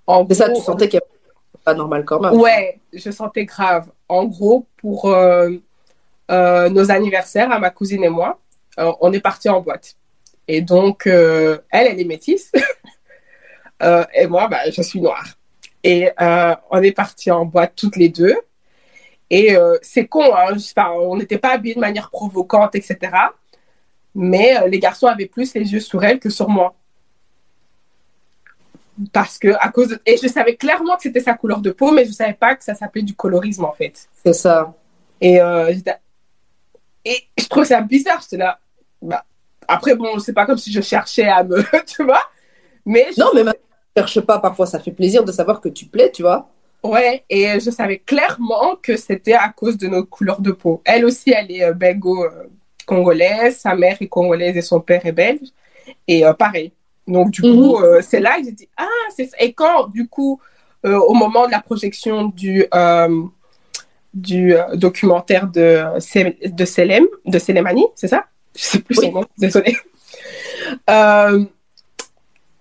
[0.08, 2.40] En ça, gros, tu sentais qu'il y avait pas normal quand même.
[2.40, 3.90] Ouais, je sentais grave.
[4.10, 5.50] En gros, pour euh,
[6.30, 8.40] euh, nos anniversaires, à ma cousine et moi,
[8.78, 9.96] on est partis en boîte.
[10.48, 12.52] Et donc, elle, elle est métisse.
[14.14, 15.26] Et moi, bah, je suis noire.
[15.84, 18.36] Et euh, on est partis en boîte toutes les deux.
[19.30, 22.98] Et euh, c'est con, hein, enfin, on n'était pas habillés de manière provocante, etc.
[24.14, 26.76] Mais euh, les garçons avaient plus les yeux sur elle que sur moi.
[29.14, 30.02] Parce que, à cause de...
[30.06, 32.64] Et je savais clairement que c'était sa couleur de peau, mais je savais pas que
[32.64, 34.08] ça s'appelait du colorisme, en fait.
[34.24, 34.74] C'est ça.
[35.22, 35.38] Et,
[37.38, 38.22] je trouvais ça bizarre.
[38.22, 38.60] J'étais là.
[39.02, 39.26] Bah,
[39.68, 41.64] après, bon, c'est pas comme si je cherchais à me.
[41.86, 42.22] tu vois
[42.86, 43.54] Mais je- Non, mais même,
[43.96, 46.50] cherche pas, parfois ça fait plaisir de savoir que tu plais, tu vois.
[46.84, 50.82] Ouais, et je savais clairement que c'était à cause de notre couleur de peau.
[50.84, 55.48] Elle aussi, elle est euh, belgo-congolaise, sa mère est congolaise et son père est belge.
[56.08, 56.72] Et euh, pareil.
[57.08, 59.38] Donc, du coup, euh, c'est là que j'ai dit, ah, c'est ça.
[59.40, 60.40] Et quand, du coup,
[60.86, 63.24] euh, au moment de la projection du, euh,
[64.14, 65.84] du euh, documentaire de,
[66.48, 68.26] de Selem, de Selemani, c'est ça?
[68.56, 69.06] Je sais plus Oui.
[69.06, 69.78] son nom, désolée.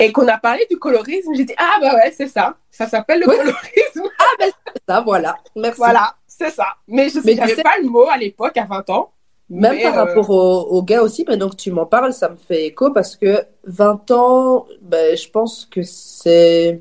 [0.01, 2.57] Et qu'on a parlé du colorisme, j'ai dit, ah, bah ouais, c'est ça.
[2.71, 3.37] Ça s'appelle le Oui.
[3.37, 4.03] colorisme.
[4.89, 5.37] Ça, voilà.
[5.55, 5.79] Merci.
[5.79, 6.67] Voilà, c'est ça.
[6.89, 9.13] Mais je Mais n'avais sais- pas le mot à l'époque, à 20 ans.
[9.51, 12.29] Même Mais, par euh, rapport au, au gars aussi, maintenant que tu m'en parles, ça
[12.29, 16.81] me fait écho parce que 20 ans, ben, je pense que c'est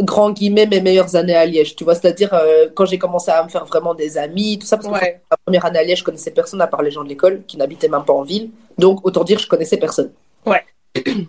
[0.00, 1.74] grand guillemets mes meilleures années à Liège.
[1.76, 4.76] Tu vois, c'est-à-dire euh, quand j'ai commencé à me faire vraiment des amis, tout ça,
[4.76, 7.02] parce que Ouais, la première année à Liège, je connaissais personne à part les gens
[7.02, 8.50] de l'école qui n'habitaient même pas en ville.
[8.78, 10.12] Donc, autant dire, je connaissais personne.
[10.44, 10.62] Ouais.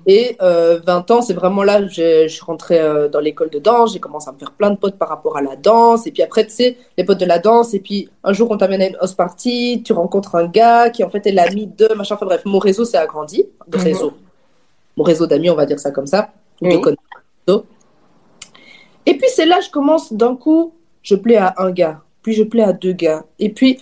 [0.05, 3.59] Et euh, 20 ans, c'est vraiment là, je, je suis rentrée euh, dans l'école de
[3.59, 6.07] danse, j'ai commencé à me faire plein de potes par rapport à la danse.
[6.07, 7.73] Et puis après, tu sais, les potes de la danse.
[7.73, 11.03] Et puis un jour, on t'amène à une house party, tu rencontres un gars qui
[11.03, 12.15] en fait est l'ami de machin.
[12.15, 13.45] Enfin bref, mon réseau s'est agrandi.
[13.67, 13.83] De Mhm.
[13.83, 14.13] réseau.
[14.95, 16.29] Mon réseau d'amis, on va dire ça comme ça.
[16.61, 16.81] de Oui.
[16.81, 17.63] connaissances.
[19.05, 22.43] Et puis c'est là, je commence d'un coup, je plais à un gars, puis je
[22.43, 23.23] plais à deux gars.
[23.39, 23.79] Et puis,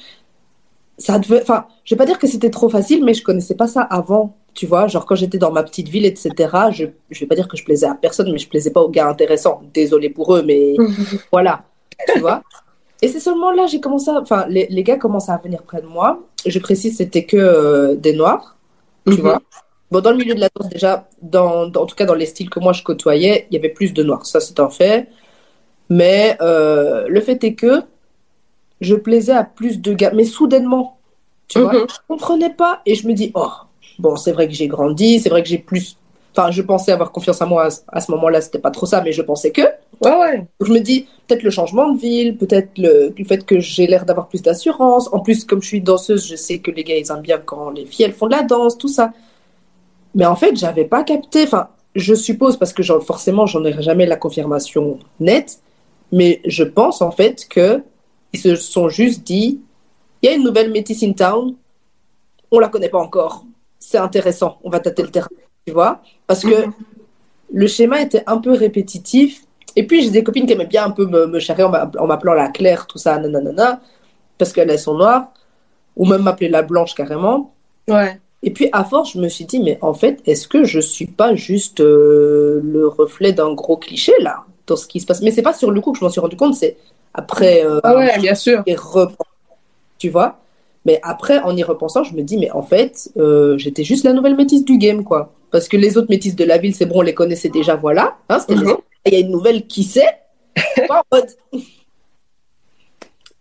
[0.97, 1.41] ça devait.
[1.41, 4.35] Enfin, je vais pas dire que c'était trop facile, mais je connaissais pas ça avant.
[4.55, 6.31] Tu vois, genre quand j'étais dans ma petite ville, etc.,
[6.71, 8.89] je, je vais pas dire que je plaisais à personne, mais je plaisais pas aux
[8.89, 9.61] gars intéressants.
[9.73, 10.73] Désolée pour eux, mais
[11.31, 11.65] voilà.
[12.13, 12.41] Tu vois
[13.01, 14.19] Et c'est seulement là, j'ai commencé à.
[14.21, 16.23] Enfin, les, les, gars commencent à venir près de moi.
[16.45, 18.57] Je précise, c'était que euh, des noirs.
[19.05, 19.19] Tu mhm.
[19.19, 19.41] vois
[19.91, 22.49] Bon, dans le milieu de la danse, déjà, dans, en tout cas dans les styles
[22.49, 24.25] que moi je côtoyais, il y avait plus de noirs.
[24.25, 25.09] Ça, c'est un fait.
[25.89, 27.81] Mais euh, le fait est que
[28.81, 30.11] je plaisais à plus de gars.
[30.13, 30.97] Mais soudainement,
[31.47, 31.87] tu vois, mhm.
[31.87, 32.81] je comprenais pas.
[32.85, 33.51] Et je me dis, oh,
[33.99, 35.97] bon, c'est vrai que j'ai grandi, c'est vrai que j'ai plus.
[36.35, 39.13] Enfin, je pensais avoir confiance en moi à, ce moment-là, c'était pas trop ça, mais
[39.13, 39.61] je pensais que.
[40.01, 40.45] Ouais, ouais.
[40.59, 44.05] Je me dis, peut-être le changement de ville, peut-être le, le, fait que j'ai l'air
[44.05, 45.09] d'avoir plus d'assurance.
[45.13, 47.69] En plus, comme je suis danseuse, je sais que les gars, ils aiment bien quand
[47.69, 49.13] les filles, elles font de la danse, tout ça.
[50.13, 51.43] Mais en fait, j'avais pas capté.
[51.43, 55.59] Enfin, je suppose, parce que forcément, j'en ai jamais la confirmation nette,
[56.11, 57.81] mais je pense en fait que
[58.33, 59.61] ils se sont juste dit
[60.21, 61.55] il y a une nouvelle métisse in town,
[62.51, 63.45] on la connaît pas encore.
[63.79, 65.27] C'est intéressant, on va tâter le terrain,
[65.65, 66.65] tu vois Parce que
[67.53, 69.43] le schéma était un peu répétitif.
[69.75, 72.33] Et puis, j'ai des copines qui aimaient bien un peu me, me charrer en m'appelant
[72.33, 73.81] la Claire, tout ça, nanana,
[74.37, 75.33] parce qu'elles sont noires,
[75.95, 77.53] ou même m'appeler la Blanche carrément.
[77.87, 78.19] Ouais.
[78.41, 81.07] Et puis, à force, je me suis dit, mais en fait, est-ce que je suis
[81.07, 85.21] pas juste euh, le reflet d'un gros cliché, là, dans ce qui se passe?
[85.21, 86.77] Mais c'est pas sur le coup que je m'en suis rendu compte, c'est
[87.13, 87.65] après.
[87.65, 88.63] Euh, ah ouais, bien sûr.
[88.65, 88.75] Et
[89.97, 90.37] tu vois
[90.85, 94.13] Mais après, en y repensant, je me dis, mais en fait, euh, j'étais juste la
[94.13, 95.33] nouvelle métisse du game, quoi.
[95.51, 98.17] Parce que les autres métisses de la ville, c'est bon, on les connaissait déjà, voilà.
[98.29, 98.77] Hein, mhm.
[99.05, 100.19] Il y a une nouvelle qui sait.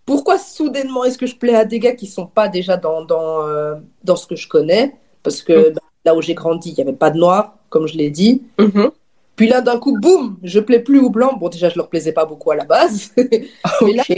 [0.06, 3.46] Pourquoi soudainement est-ce que je plais à des gars qui sont pas déjà dans, dans,
[3.46, 4.94] euh, dans ce que je connais?
[5.22, 5.74] Parce que mhm.
[5.74, 8.42] bah, là où j'ai grandi, il n'y avait pas de noir, comme je l'ai dit.
[8.58, 8.90] Mhm.
[9.36, 11.38] Puis là, d'un coup, boum, je plais plus aux blancs.
[11.38, 13.10] Bon, déjà, je leur plaisais pas beaucoup à la base.
[13.16, 14.14] Mais là, je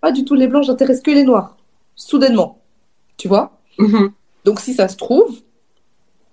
[0.00, 1.56] pas du tout les blancs, j'intéresse que les noirs.
[1.94, 2.58] Soudainement.
[3.16, 3.52] Tu vois?
[3.78, 4.12] Mhm.
[4.44, 5.40] Donc, si ça se trouve,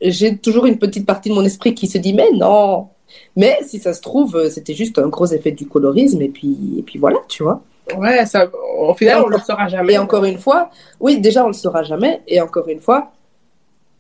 [0.02, 2.88] j'ai toujours une petite partie de mon esprit qui se dit, mais non.
[3.36, 6.22] Mais si ça se trouve, c'était juste un gros effet du colorisme.
[6.22, 7.62] Et puis, et puis voilà, tu vois.
[7.98, 9.93] Ouais, ça, au final, on ne le saura jamais.
[9.93, 10.69] Et encore une fois,
[11.00, 12.22] oui, déjà, on le saura jamais.
[12.28, 13.12] Et encore une fois,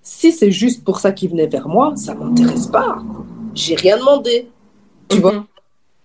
[0.01, 2.97] si c'est juste pour ça qu'il venait vers moi, ça m'intéresse pas
[3.53, 4.49] j'ai rien demandé.
[5.09, 5.45] Tu vois?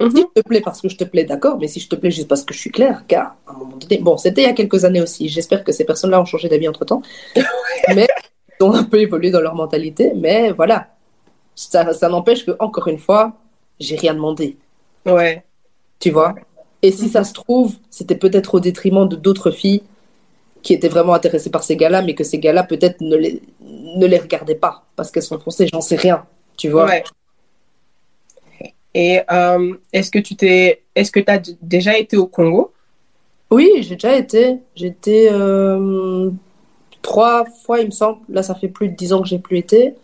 [0.01, 0.09] Mhm.
[0.09, 0.17] Mhm.
[0.17, 2.11] Si je te plais parce que je te plais, d'accord, mais si je te plais
[2.11, 4.51] juste parce que je suis claire, car à un moment donné, bon, c'était il y
[4.51, 7.03] a quelques années aussi, j'espère que ces personnes-là ont changé d'avis entre temps,
[7.95, 8.07] mais
[8.61, 10.89] ils ont un peu évolué dans leur mentalité, mais voilà,
[11.55, 13.33] ça, ça n'empêche que, encore une fois,
[13.81, 14.57] j'ai rien demandé.
[15.07, 15.45] Ouais.
[15.99, 16.35] Tu vois?
[16.83, 19.83] Et si ça se trouve, c'était peut-être au détriment de d'autres filles
[20.63, 24.07] qui étaient vraiment intéressées par ces gars-là, mais que ces gars-là peut-être ne les, ne
[24.07, 26.25] les regardaient pas parce qu'elles sont foncées, j'en sais rien.
[26.57, 26.87] Tu vois?
[26.87, 27.05] Ouais.
[28.95, 32.73] Et euh, est-ce que tu t'es, est-ce que tu as déjà été au Congo?
[33.51, 34.59] Oui, j'ai déjà été.
[34.75, 36.31] J'étais euh,
[37.03, 38.19] trois fois, il me semble.
[38.29, 39.95] Là, ça fait plus de dix ans que j'ai plus été.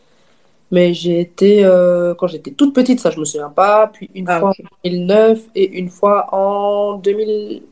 [0.71, 3.89] Mais j'ai été euh, quand j'étais toute petite, ça je me souviens pas.
[3.89, 7.63] Puis une ah, fois en 2009 et une fois en 2000.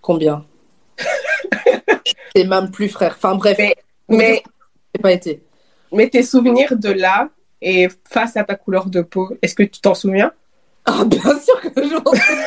[0.00, 0.44] Combien?
[2.34, 3.14] C'est même plus frère.
[3.16, 3.56] Enfin bref.
[3.58, 3.74] Mais,
[4.08, 4.42] mais...
[5.00, 5.42] pas été.
[5.92, 7.28] Mais tes souvenirs de là,
[7.64, 9.36] et face à ta couleur de peau.
[9.40, 10.32] Est-ce que tu t'en souviens?
[10.84, 12.22] Ah, bien sûr que je m'en souviens.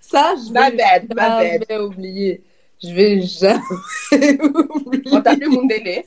[0.00, 0.78] Ça, je vais
[1.68, 2.44] jamais oublier.
[2.82, 3.60] Je vais jamais
[4.42, 5.02] oublier.
[5.12, 6.04] On t'appelait Mundele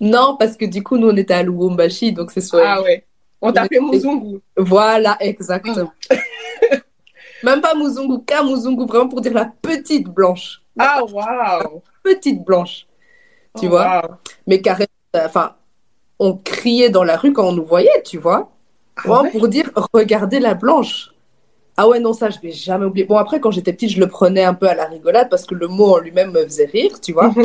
[0.00, 2.66] Non, parce que du coup, nous, on était à Lubumbashi, donc c'est soit...
[2.66, 3.04] Ah ouais.
[3.42, 4.40] On t'appelait Muzungu.
[4.56, 5.92] Voilà, exactement.
[7.42, 10.62] Même pas Muzungu, qu'à Muzungu, vraiment pour dire la petite blanche.
[10.78, 12.86] Ah, waouh Petite blanche.
[13.58, 14.20] Tu oh, vois?
[14.46, 15.56] Mais carrément, enfin,
[16.18, 18.50] on criait dans la rue quand on nous voyait, tu vois.
[19.08, 21.12] Ah pour dire, regardez la blanche.
[21.76, 23.06] Ah ouais, non, ça, je vais jamais oublier.
[23.06, 25.54] Bon, après, quand j'étais petite, je le prenais un peu à la rigolade parce que
[25.54, 27.28] le mot en lui-même me faisait rire, tu vois.
[27.28, 27.36] Mhm.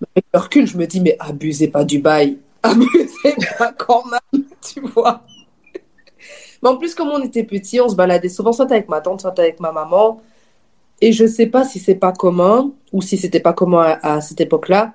[0.00, 2.38] Mais avec le recul, je me dis, mais abusez pas du bail.
[2.62, 5.22] Abusez pas quand même, tu vois.
[6.62, 9.20] Mais en plus, comme on était petit, on se baladait souvent soit avec ma tante,
[9.20, 10.20] soit avec ma maman.
[11.00, 14.40] Et je sais pas si c'est pas commun ou si c'était pas commun à, cette
[14.40, 14.92] époque-là.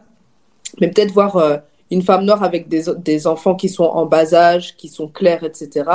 [0.80, 1.58] Mais peut-être voir euh,
[1.92, 5.44] une femme noire avec des, des enfants qui sont en bas âge, qui sont clairs,
[5.44, 5.90] etc.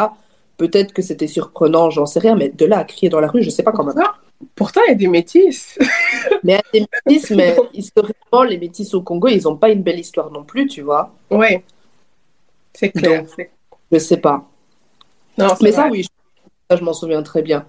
[0.56, 3.42] Peut-être que c'était surprenant, j'en sais rien, mais de là à crier dans la rue,
[3.42, 3.92] je sais pas comment.
[4.54, 5.78] Pourtant, il y a des métis.
[6.42, 9.70] mais il y a des métis, mais historiquement, les métis au Congo, ils n'ont pas
[9.70, 11.12] une belle histoire non plus, tu vois.
[11.30, 11.58] Oui,
[12.72, 13.22] c'est clair.
[13.22, 13.50] Donc,
[13.90, 14.44] je sais pas.
[15.38, 16.06] Non, mais ça, oui,
[16.70, 17.66] je, je m'en souviens très bien.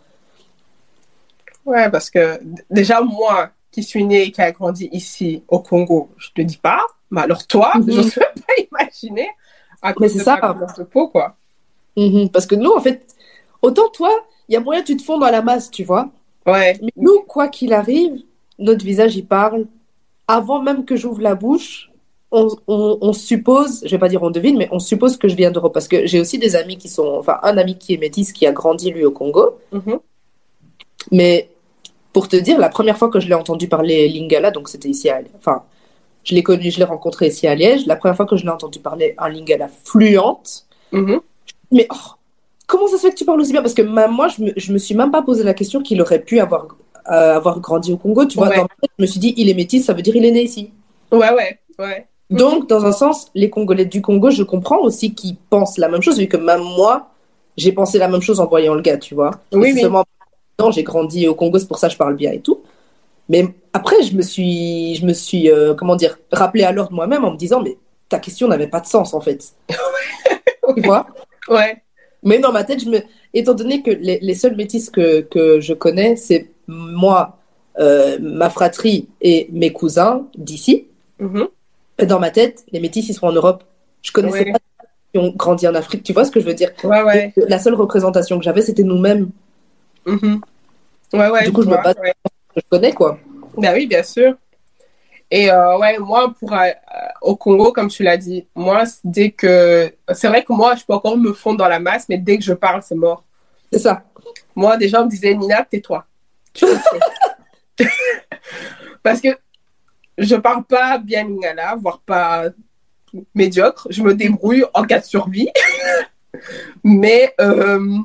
[1.65, 6.09] Ouais, parce que déjà, moi, qui suis née et qui a grandi ici au Congo,
[6.17, 9.27] je te dis pas, mais alors toi, je ne peux pas imaginer
[9.81, 10.39] à Mais c'est ça,
[10.77, 11.35] de peau, quoi.
[11.97, 12.29] Mhm.
[12.29, 13.05] Parce que nous, en fait,
[13.61, 14.11] autant toi,
[14.47, 16.09] il y a moyen que tu te fonds dans la masse, tu vois.
[16.45, 16.77] Ouais.
[16.81, 18.21] Mais nous, quoi qu'il arrive,
[18.59, 19.65] notre visage, il parle.
[20.27, 21.91] Avant même que j'ouvre la bouche,
[22.31, 25.35] on, on, on suppose, je vais pas dire on devine, mais on suppose que je
[25.35, 25.73] viens d'Europe.
[25.73, 28.45] Parce que j'ai aussi des amis qui sont, enfin, un ami qui est métis, qui
[28.47, 29.57] a grandi, lui, au Congo.
[29.71, 29.99] Mhm.
[31.11, 31.49] Mais
[32.13, 35.09] pour te dire, la première fois que je l'ai entendu parler lingala, donc c'était ici
[35.09, 35.63] à, enfin,
[36.23, 37.85] je l'ai connu, je l'ai rencontré ici à Liège.
[37.87, 41.19] La première fois que je l'ai entendu parler un lingala fluente, Mhm.
[41.71, 42.11] mais oh,
[42.67, 43.61] comment ça se fait que tu parles aussi bien?
[43.61, 46.01] Parce que même moi, je me, je me suis même pas posé la question qu'il
[46.01, 46.67] aurait pu avoir,
[47.11, 48.25] euh, avoir grandi au Congo.
[48.25, 48.55] Tu vois, Ouais.
[48.57, 50.31] dans ma tête, je me suis dit, il est métis, ça veut dire il est
[50.31, 50.71] né ici.
[51.11, 52.07] Ouais, ouais, ouais.
[52.29, 56.01] Donc, dans un sens, les Congolais du Congo, je comprends aussi qu'ils pensent la même
[56.01, 57.09] chose, vu que même moi,
[57.57, 59.31] j'ai pensé la même chose en voyant le gars, tu vois.
[59.51, 59.81] Oui, oui.
[59.81, 60.05] seulement
[60.71, 62.61] j'ai grandi au Congo, c'est pour ça que je parle bien et tout.
[63.29, 67.23] Mais après, je me suis, je me suis euh, comment dire, rappelé à l'ordre moi-même
[67.25, 67.77] en me disant, mais
[68.09, 69.53] ta question n'avait pas de sens, en fait.
[70.75, 71.07] tu vois?
[71.49, 71.81] Ouais.
[72.21, 72.99] Mais dans ma tête, je me...
[73.33, 77.37] étant donné que les, les seuls métis que, que je connais, c'est moi,
[77.79, 80.87] euh, ma fratrie et mes cousins d'ici.
[81.19, 81.47] Mhm.
[82.07, 83.63] Dans ma tête, les métis, ils sont en Europe.
[84.01, 84.51] Je connaissais Ouais.
[84.51, 84.59] pas
[85.13, 86.03] qui ont grandi en Afrique.
[86.03, 86.71] Tu vois ce que je veux dire?
[86.83, 87.33] Ouais, ouais.
[87.47, 89.29] La seule représentation que j'avais, c'était nous-mêmes
[90.05, 90.41] Mhm.
[91.13, 91.45] Ouais, ouais.
[91.45, 92.13] Du coup, je me vois, base- ouais.
[92.55, 93.17] que je connais, quoi.
[93.57, 94.35] Ben oui, bien sûr.
[95.31, 96.69] Et euh, ouais, moi, pour, euh,
[97.21, 99.91] au Congo, comme tu l'as dit, moi, dès que.
[100.13, 102.43] C'est vrai que moi, je peux encore me fondre dans la masse, mais dès que
[102.43, 103.23] je parle, c'est mort.
[103.71, 104.03] C'est ça.
[104.55, 106.05] Moi, des gens me disaient, Nina, tais-toi.
[109.01, 109.29] Parce que
[110.17, 112.45] je parle pas bien lingala, voire pas
[113.33, 113.87] médiocre.
[113.89, 115.49] Je me débrouille en cas de survie.
[116.83, 117.97] mais, euh,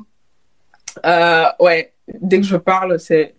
[1.05, 3.35] euh, ouais, dès que je parle, c'est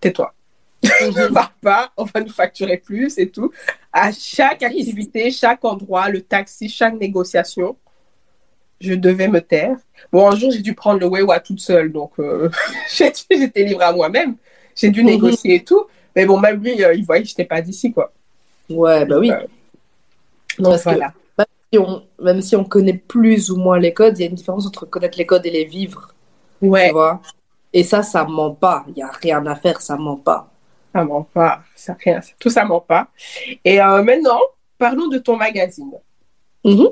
[0.00, 0.32] tais-toi.
[0.82, 3.50] ne parle pas, on va nous facturer plus et tout.
[3.92, 7.76] À chaque activité, chaque endroit, le taxi, chaque négociation,
[8.80, 9.76] je devais me taire.
[10.12, 12.50] Bon, un jour, j'ai dû prendre le Wewa toute seule, donc euh,
[12.94, 14.36] j'étais livrée à moi-même.
[14.76, 15.06] J'ai dû Mhm.
[15.10, 15.86] négocier et tout.
[16.14, 18.12] Mais bon, même lui, euh, il voyait que je n'étais pas d'ici, quoi.
[18.68, 19.30] Ouais, bah oui.
[19.30, 19.46] Euh,
[20.58, 21.12] Non, parce que voilà.
[21.72, 24.36] si on- même si on connaît plus ou moins les codes, il y a une
[24.36, 26.13] différence entre connaître les codes et les vivre,
[26.68, 27.20] Ouais, tu vois?
[27.72, 28.84] Et ça, ça ment pas.
[28.88, 30.50] Il y a rien à faire, ça ment pas.
[30.94, 31.62] ça ment pas.
[31.74, 33.08] Ça, rien, tout ça ment pas.
[33.64, 34.40] Et euh, maintenant,
[34.78, 35.90] parlons de ton magazine.
[36.64, 36.88] Mhm.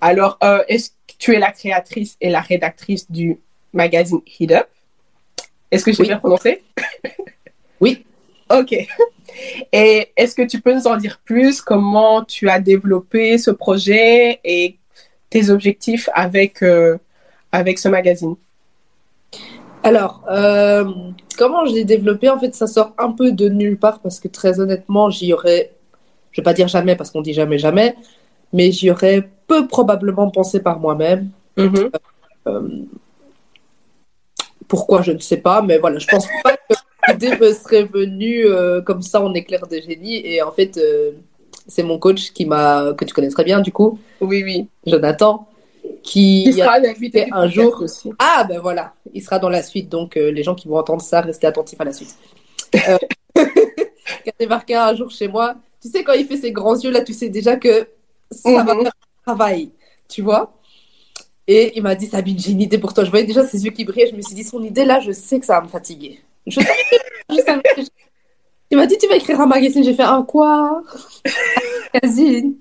[0.00, 3.38] Alors, euh, est-ce que tu es la créatrice et la rédactrice du
[3.72, 4.68] magazine Heat Up?
[5.70, 6.08] Est-ce que j'ai Oui.
[6.08, 6.62] bien prononcé
[7.80, 8.04] Oui.
[8.50, 8.74] Ok.
[9.72, 11.62] Et est-ce que tu peux nous en dire plus?
[11.62, 14.76] Comment tu as développé ce projet et
[15.30, 16.98] tes objectifs avec, euh,
[17.50, 18.34] avec ce magazine?
[19.82, 20.84] Alors, euh,
[21.36, 22.28] comment je l'ai développé?
[22.28, 25.72] En fait, ça sort un peu de nulle part parce que très honnêtement, j'y aurais,
[26.30, 27.96] je vais pas dire jamais parce qu'on dit jamais jamais,
[28.52, 31.30] mais j'y aurais peu probablement pensé par moi-même.
[31.56, 31.90] Mhm.
[32.46, 32.68] Euh,
[34.68, 36.74] pourquoi, je ne sais pas, mais voilà, je pense pas que
[37.08, 40.24] l'idée me serait venue euh, comme ça en éclair de génie.
[40.24, 41.12] Et en fait, euh,
[41.66, 44.68] c'est mon coach qui m'a, que tu connais très bien, du coup, Oui, oui.
[44.86, 45.48] Jonathan,
[46.02, 47.80] qui Il sera invité un jour.
[47.82, 48.10] aussi.
[48.18, 51.02] Ah, ben voilà, il sera dans la suite, donc euh, les gens qui vont entendre
[51.02, 52.16] ça, restez attentifs à la suite.
[52.88, 52.98] Euh,
[53.36, 57.02] a débarqué un jour chez moi, tu sais, quand il fait ses grands yeux, là,
[57.02, 57.88] tu sais déjà que
[58.30, 58.82] ça va Mhm.
[58.82, 59.70] faire un travail,
[60.08, 60.54] tu vois.
[61.48, 63.04] Et il m'a dit, Sabine, j'ai une idée pour toi.
[63.04, 65.10] Je voyais déjà ses yeux qui brillaient, je me suis dit, son idée, là, je
[65.12, 66.20] sais que ça va me fatiguer.
[66.46, 66.68] Je savais,
[67.30, 67.62] je savais.
[67.78, 67.82] je-
[68.70, 69.82] Il m'a dit, tu vas écrire un magazine.
[69.84, 70.82] J'ai fait, un quoi?
[71.26, 72.54] Un magazine.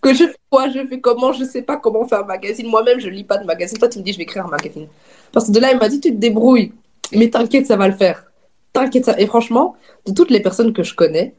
[0.00, 2.68] Que je fais quoi, je fais comment, je sais pas comment faire un magazine.
[2.68, 3.78] Moi-même, je lis pas de magazine.
[3.78, 4.88] Toi, tu me dis, je vais écrire un magazine.
[5.32, 6.72] Parce que de là, il m'a dit, tu te débrouilles.
[7.12, 8.30] Mais t'inquiète, ça va le faire.
[8.72, 9.18] T'inquiète, ça.
[9.18, 11.34] Et franchement, de toutes les personnes que je connais,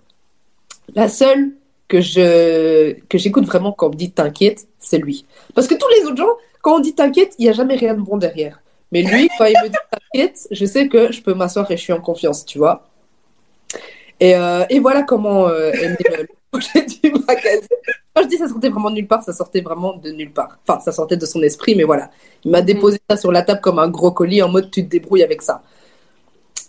[0.95, 1.51] la seule
[1.87, 5.25] que je que j'écoute vraiment quand on me dit t'inquiète, c'est lui.
[5.55, 7.93] Parce que tous les autres gens, quand on dit t'inquiète, il n'y a jamais rien
[7.93, 8.61] de bon derrière.
[8.91, 11.81] Mais lui, quand il me dit t'inquiète, je sais que je peux m'asseoir et je
[11.81, 12.87] suis en confiance, tu vois.
[14.19, 17.67] Et, euh, et voilà comment euh, est le projet du magazine.
[18.17, 20.57] Quand je dis ça sortait vraiment de nulle part, ça sortait vraiment de nulle part.
[20.67, 22.09] Enfin, ça sortait de son esprit, mais voilà.
[22.43, 24.89] Il m'a déposé ça sur la table comme un gros colis en mode tu te
[24.89, 25.61] débrouilles avec ça.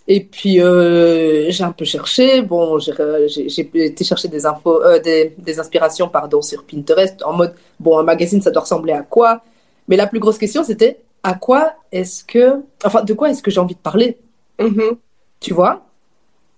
[0.07, 2.43] Et puis euh, j'ai un peu cherché.
[2.43, 7.55] Bon, j'ai été chercher des infos, euh, des, des inspirations, pardon, sur Pinterest en mode
[7.79, 9.41] bon, un magazine, ça doit ressembler à quoi?
[9.87, 13.49] Mais la plus grosse question, c'était à quoi est-ce que, enfin, de quoi est-ce que
[13.49, 14.19] j'ai envie de parler?
[14.59, 14.97] Mhm.
[15.39, 15.83] Tu vois?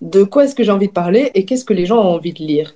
[0.01, 2.34] De quoi est-ce que j'ai envie de parler et qu'est-ce que les gens ont envie
[2.34, 2.73] de lire?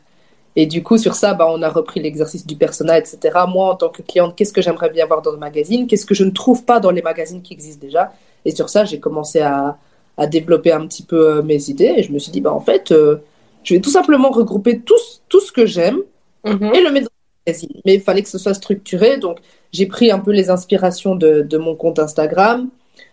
[0.56, 3.46] Et du coup, sur ça, bah, on a repris l'exercice du persona, etc.
[3.48, 5.86] Moi, en tant que cliente, qu'est-ce que j'aimerais bien voir dans le magazine?
[5.88, 8.14] Qu'est-ce que je ne trouve pas dans les magazines qui existent déjà?
[8.46, 9.78] Et sur ça, j'ai commencé à,
[10.18, 12.62] à développer un petit peu euh, mes idées et je me suis dit, bah, en
[12.62, 13.18] fait, euh,
[13.64, 16.00] je vais tout simplement regrouper tout, ce- tout ce que j'aime
[16.46, 16.74] Mhm.
[16.76, 17.16] et le mettre dans
[17.46, 17.70] le magazine.
[17.86, 19.40] Mais il fallait que ce soit structuré, donc
[19.74, 22.70] j'ai pris un peu les inspirations de, de mon compte Instagram,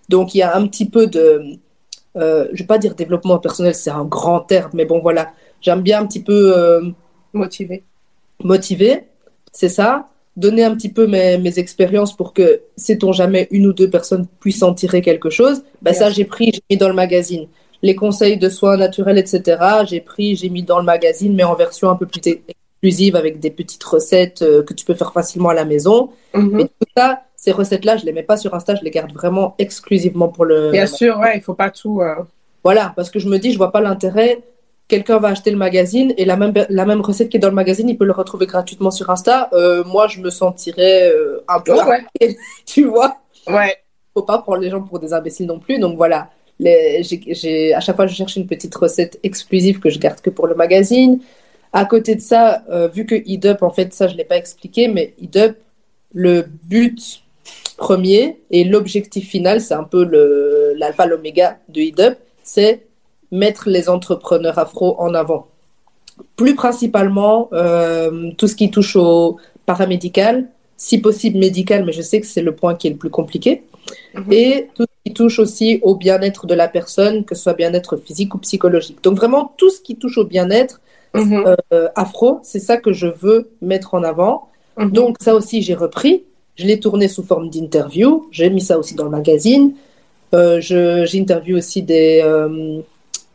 [0.09, 1.43] Donc, il y a un petit peu de,
[2.17, 5.31] euh, je vais pas dire développement personnel, c'est un grand terme, mais bon, voilà.
[5.61, 6.83] J'aime bien un petit peu euh,
[7.33, 7.83] Motivé.
[8.45, 9.05] motiver,
[9.53, 10.09] c'est ça.
[10.37, 14.27] Donner un petit peu mes, mes expériences pour que, sait-on jamais, une ou deux personnes
[14.41, 15.63] puissent en tirer quelque chose.
[15.83, 17.47] Bien ça, j'ai pris, j'ai mis dans le magazine.
[17.83, 21.55] Les conseils de soins naturels, etc., j'ai pris, j'ai mis dans le magazine, mais en
[21.55, 25.51] version un peu plus exclusive avec des petites recettes euh, que tu peux faire facilement
[25.51, 26.11] à la maison.
[26.35, 26.51] Mhm.
[26.53, 29.55] Mais tout ça, ces recettes-là, je les mets pas sur Insta, je les garde vraiment
[29.59, 30.71] exclusivement pour le.
[30.71, 32.01] Bien sûr, ouais, il faut pas tout.
[32.01, 32.15] euh,
[32.65, 34.39] Voilà, parce que je me dis, je vois pas l'intérêt.
[34.93, 37.55] Quelqu'un va acheter le magazine et la même, la même recette qui est dans le
[37.55, 39.49] magazine, il peut le retrouver gratuitement sur Insta.
[39.55, 42.37] Euh, moi, je me sentirais euh, un peu, ouais.
[42.67, 43.17] tu vois.
[43.47, 43.79] Ouais.
[44.13, 45.79] Faut pas prendre les gens pour des imbéciles non plus.
[45.79, 46.29] Donc voilà,
[46.59, 47.01] les,
[47.75, 50.55] à chaque fois, je cherche une petite recette exclusive que je garde que pour le
[50.55, 51.21] magazine.
[51.73, 54.89] À côté de ça, euh, vu que EDUP, en fait, ça, je l'ai pas expliqué,
[54.89, 55.57] mais EDUP,
[56.13, 57.23] le but
[57.79, 60.05] premier et l'objectif final, c'est un peu
[60.77, 62.83] l'alpha, l'oméga de EDUP, c'est
[63.33, 65.49] mettre les entrepreneurs afro en avant.
[66.37, 72.21] Plus principalement, euh, tout ce qui touche au paramédical, si possible médical, mais je sais
[72.21, 73.63] que c'est le point qui est le plus compliqué,
[74.15, 74.33] Mhm.
[74.33, 77.97] et tout ce qui touche aussi au bien-être de la personne, que ce soit bien-être
[77.97, 79.03] physique ou psychologique.
[79.03, 80.81] Donc vraiment, tout ce qui touche au bien-être
[81.15, 81.45] Mhm.
[81.73, 84.49] euh, afro, c'est ça que je veux mettre en avant.
[84.79, 84.91] Mhm.
[84.93, 86.25] Donc ça aussi, j'ai repris.
[86.57, 88.29] Je l'ai tourné sous forme d'interview.
[88.31, 89.73] J'ai mis ça aussi dans le magazine.
[90.35, 92.81] Euh, J'interviewe aussi des, euh,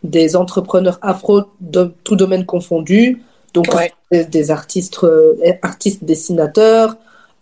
[0.03, 3.21] des entrepreneurs afro de tout domaine confondu.
[3.53, 3.91] Donc Ouais.
[4.11, 6.95] des, des artistes, euh, artistes dessinateurs,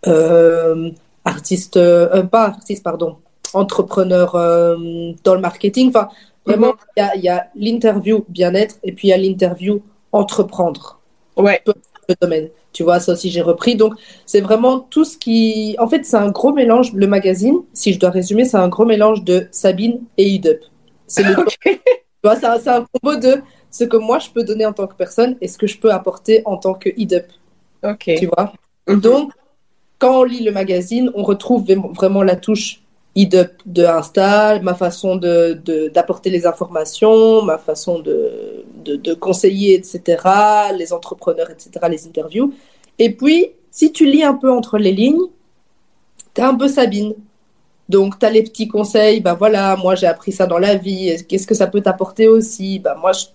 [0.07, 0.89] euh,
[1.25, 3.17] artistes, euh, pas artistes, pardon,
[3.53, 4.33] entrepreneurs
[5.23, 5.89] dans le marketing.
[5.89, 6.09] Enfin,
[6.45, 9.81] vraiment, il y a- il y a l'interview bien-être et puis il y a l'interview
[10.11, 10.99] entreprendre
[11.37, 11.61] Ouais.
[12.07, 12.49] le domaine.
[12.71, 13.75] Tu vois, ça aussi j'ai repris.
[13.75, 13.93] Donc,
[14.25, 15.75] c'est vraiment tout ce qui.
[15.79, 16.93] En fait, c'est un gros mélange.
[16.93, 20.59] Le magazine, si je dois résumer, c'est un gros mélange de Sabine et Idup.
[21.07, 21.35] C'est le...
[21.39, 21.79] Ok.
[22.25, 24.95] Tu vois, c'est un, combo de ce que moi je peux donner en tant que
[24.95, 27.25] personne et ce que je peux apporter en tant que Idup.
[27.83, 28.11] Ok.
[28.17, 28.53] Tu vois?
[28.87, 28.99] Mhm.
[28.99, 29.31] Donc,
[29.99, 32.81] quand on lit le magazine, on retrouve vra- vraiment la touche
[33.15, 39.13] Idup de Insta, ma façon de, de- d'apporter les informations, ma façon de, de, de
[39.13, 42.53] conseiller, etc., les entrepreneurs, etc., les interviews.
[42.99, 45.27] Et puis, si tu lis un peu entre les lignes,
[46.33, 47.13] tu un peu Sabine.
[47.89, 51.15] Donc, tu as les petits conseils, bah voilà, moi j'ai appris ça dans la vie,
[51.27, 52.79] qu'est-ce que ça peut t'apporter aussi?
[52.79, 53.25] Bah moi, je,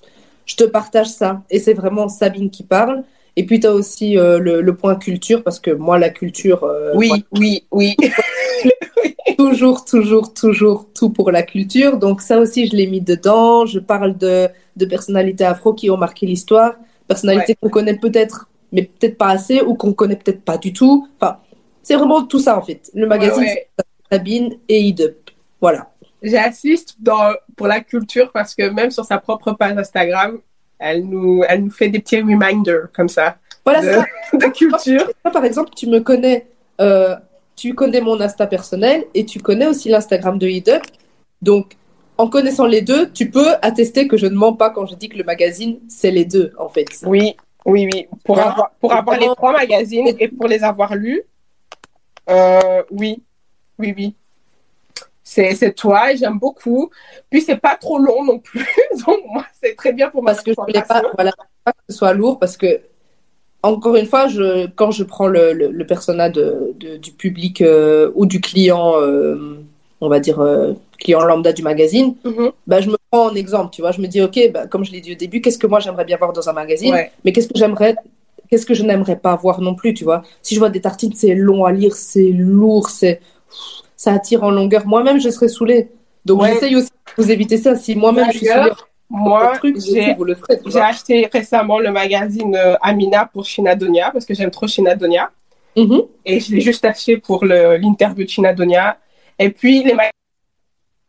[0.46, 1.42] je te partage ça.
[1.50, 3.04] Et c'est vraiment Sabine qui parle.
[3.36, 6.64] Et puis, tu as aussi euh, le, le point culture, parce que moi, la culture,
[6.64, 7.96] euh, Oui, oui, oui.
[9.38, 11.96] toujours, toujours, toujours tout pour la culture.
[11.98, 13.66] Donc, ça aussi, je l'ai mis dedans.
[13.66, 16.74] Je parle de, de personnalités afro qui ont marqué l'histoire,
[17.08, 21.08] personnalités qu'on connaît peut-être, mais peut-être pas assez, ou qu'on connaît peut-être pas du tout.
[21.20, 21.38] Enfin,
[21.82, 22.90] c'est vraiment tout ça, en fait.
[22.94, 23.84] Le magazine, Ouais, ouais.
[24.10, 25.30] Sabine et Idup.
[25.60, 25.90] Voilà.
[26.22, 30.38] J'assiste dans, pour la culture parce que même sur sa propre page Instagram,
[30.78, 34.04] elle nous, elle nous fait des petits reminders comme ça Voilà de, ça.
[34.36, 35.10] de culture.
[35.22, 36.46] Toi, par exemple, tu me connais,
[36.80, 37.16] euh,
[37.56, 40.82] tu connais mon Insta personnel et tu connais aussi l'Instagram de Idup.
[41.42, 41.76] Donc,
[42.18, 45.08] en connaissant les deux, tu peux attester que je ne mens pas quand je dis
[45.08, 46.86] que le magazine, c'est les deux, en fait.
[47.06, 48.08] Oui, oui, oui.
[48.24, 51.22] Pour avoir, pour avoir les trois magazines et pour les avoir lus,
[52.28, 53.22] euh, oui,
[53.80, 54.14] oui, oui.
[55.22, 56.90] C'est, toi et j'aime beaucoup.
[57.30, 58.66] Puis c'est pas trop long non plus.
[59.06, 61.32] Donc moi, c'est très bien pour ma Parce que je voulais pas, voilà,
[61.64, 62.80] pas que ce soit lourd, parce que,
[63.62, 67.60] encore une fois, je, quand je prends le, le, le persona de, de- du public
[67.62, 69.60] euh, ou du client, euh,
[70.00, 72.50] on va dire euh, client lambda du magazine, Mhm.
[72.66, 73.92] bah, je me prends en exemple, tu vois.
[73.92, 76.04] Je me dis, ok, bah, comme je l'ai dit au début, qu'est-ce que moi j'aimerais
[76.06, 76.92] bien voir dans un magazine?
[76.94, 77.12] Ouais.
[77.24, 77.94] Mais qu'est-ce que j'aimerais,
[78.48, 80.22] qu'est-ce que je n'aimerais pas voir non plus, tu vois?
[80.42, 83.20] Si je vois des tartines, c'est long à lire, c'est lourd, c'est,
[84.00, 84.86] ça attire en longueur.
[84.86, 85.90] Moi-même, je serais saoulée.
[86.24, 86.54] Donc, Ouais.
[86.54, 87.76] j'essaye aussi de vous éviter ça.
[87.76, 88.70] Si moi-même je suis saoulée
[89.10, 89.52] Moi,
[90.66, 95.30] j'ai, acheté récemment le magazine euh, Amina pour Shinadonia parce que j'aime trop Shinadonia.
[95.76, 96.00] Mhm.
[96.24, 98.96] Et je l'ai juste acheté pour l'interview de Shinadonia.
[99.38, 100.12] Et puis les magazines,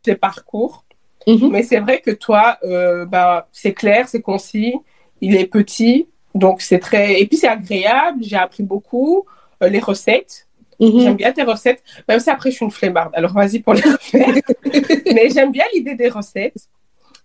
[0.06, 0.84] les parcours.
[1.26, 1.48] Mhm.
[1.50, 4.74] Mais c'est vrai que toi, euh, bah, c'est clair, c'est concis,
[5.22, 7.22] il est petit, donc c'est très.
[7.22, 9.24] Et puis c'est agréable, j'ai appris beaucoup.
[9.62, 10.46] Euh, les recettes,
[10.82, 11.00] Mhm.
[11.00, 13.82] j'aime bien tes recettes, même si après je suis une flemmarde, alors vas-y pour les
[13.82, 14.34] refaire.
[15.14, 16.68] Mais j'aime bien l'idée des recettes.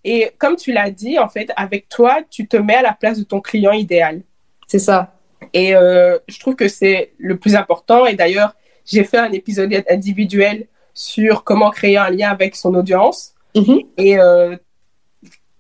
[0.04, 3.18] Et comme tu l'as dit, en fait, avec toi, tu te mets à la place
[3.18, 4.22] de ton client idéal.
[4.68, 5.16] C'est ça.
[5.54, 8.06] Et euh, je trouve que c'est le plus important.
[8.06, 8.56] Et d'ailleurs,
[8.86, 13.34] j'ai fait un épisode individuel sur comment créer un lien avec son audience.
[13.56, 13.80] Mhm.
[13.98, 14.56] Et euh,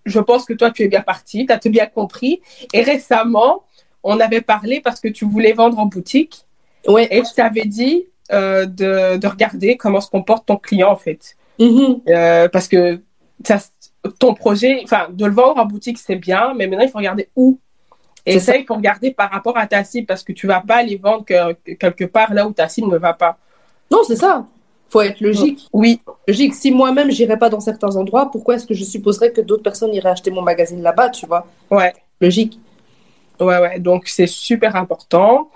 [0.05, 2.41] je pense que toi, tu es bien parti, tu as bien compris.
[2.73, 3.63] Et récemment,
[4.03, 6.45] on avait parlé parce que tu voulais vendre en boutique.
[6.87, 7.07] Ouais.
[7.11, 11.35] Et je t'avais dit euh, de, de regarder comment se comporte ton client, en fait.
[11.59, 12.01] Mhm.
[12.09, 13.01] Euh, parce que
[13.45, 13.57] ça,
[14.19, 17.29] ton projet, enfin, de le vendre en boutique, c'est bien, mais maintenant, il faut regarder
[17.35, 17.59] où.
[18.25, 20.97] Et il faut regarder par rapport à ta cible, parce que tu vas pas les
[20.97, 23.37] vendre que- que- quelque part là où ta cible ne va pas.
[23.89, 24.45] Non, c'est ça.
[24.89, 25.67] Faut être logique.
[25.73, 26.53] Oui, Logique.
[26.53, 29.93] Si moi-même, j'irais pas dans certains endroits, pourquoi est-ce que je supposerais que d'autres personnes
[29.93, 31.45] iraient acheter mon magazine là-bas, tu vois?
[31.71, 31.93] Ouais.
[32.19, 32.59] Logique.
[33.39, 35.49] Ouais, ouais, donc c'est super important.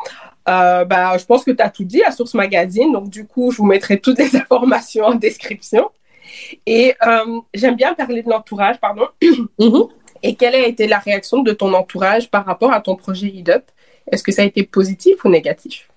[0.51, 3.51] Euh, bah, je pense que tu as tout dit à Source Magazine, donc du coup,
[3.51, 5.89] je vous mettrai toutes les informations en description.
[6.65, 9.07] Et euh, j'aime bien parler de l'entourage, pardon.
[9.59, 9.87] Mhm.
[10.23, 13.63] Et quelle a été la réaction de ton entourage par rapport à ton projet EDUP
[14.11, 15.89] Est-ce que ça a été positif ou négatif?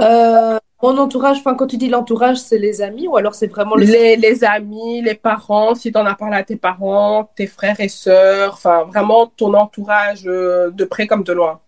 [0.00, 3.74] Euh, mon entourage, enfin, quand tu dis l'entourage, c'est les amis ou alors c'est vraiment
[3.74, 3.86] le...
[3.86, 7.80] les, les amis, les parents, si tu en as parlé à tes parents, tes frères
[7.80, 11.60] et sœurs, enfin vraiment ton entourage de près comme de loin?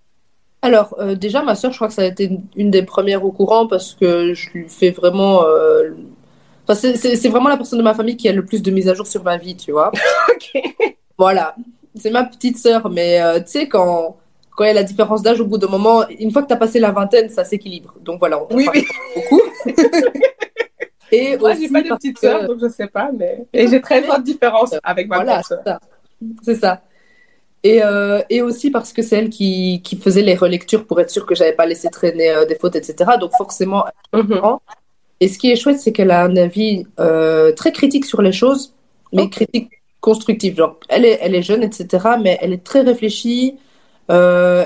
[0.64, 3.30] Alors, euh, déjà, ma soeur, je crois que ça a été une, des premières au
[3.32, 5.44] courant parce que je lui fais vraiment.
[5.44, 5.90] euh,
[6.66, 8.94] Enfin, c'est- vraiment la personne de ma famille qui a le plus de mise à
[8.94, 9.92] jour sur ma vie, tu vois.
[10.34, 10.62] Ok.
[11.18, 11.54] Voilà.
[11.94, 14.16] C'est ma petite sœur, mais euh, tu sais, quand,
[14.56, 16.54] quand il y a la différence d'âge, au bout d'un moment, une fois que tu
[16.54, 17.94] as passé la vingtaine, ça s'équilibre.
[18.00, 18.86] Donc voilà, on Oui, oui.
[19.14, 19.42] beaucoup.
[21.12, 23.44] Et Moi, j'ai pas de petite que- sœur, donc je sais pas, mais.
[23.52, 25.42] Et j'ai 13 ans de différence avec ma Voilà,
[26.42, 26.80] c'est ça.
[27.64, 31.10] Et, euh, et aussi parce que c'est elle qui, qui faisait les relectures pour être
[31.10, 33.16] sûre que j'avais pas laissé traîner euh, des fautes, etc.
[33.18, 33.84] Donc forcément.
[34.12, 34.40] Mhm.
[35.20, 38.32] Et ce qui est chouette, c'est qu'elle a un avis euh, très critique sur les
[38.32, 38.74] choses,
[39.12, 39.30] mais Ok.
[39.30, 40.56] critique constructive.
[40.56, 42.18] Genre, elle est, elle est jeune, etc.
[42.22, 43.56] Mais elle est très réfléchie.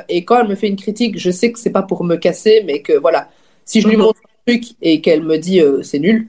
[0.08, 2.62] Et quand elle me fait une critique, je sais que c'est pas pour me casser,
[2.66, 3.28] mais que voilà,
[3.64, 4.02] si je lui Mhm.
[4.02, 6.28] montre un truc et qu'elle me dit c'est nul,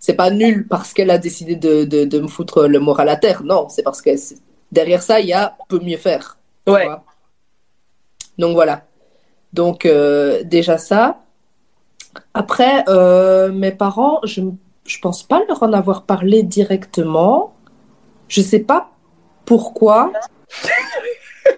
[0.00, 3.16] c'est pas nul parce qu'elle a décidé de, de, de me foutre le moral à
[3.16, 3.44] terre.
[3.44, 4.36] Non, c'est parce que c'est-
[4.72, 6.38] derrière ça, il y a peut mieux faire.
[6.66, 6.88] Ouais.
[8.38, 8.84] Donc voilà.
[9.52, 11.20] Donc euh, déjà ça.
[12.32, 14.42] Après, euh, mes parents, je
[14.86, 17.54] je pense pas leur en avoir parlé directement.
[18.28, 18.90] Je sais pas
[19.44, 20.12] pourquoi.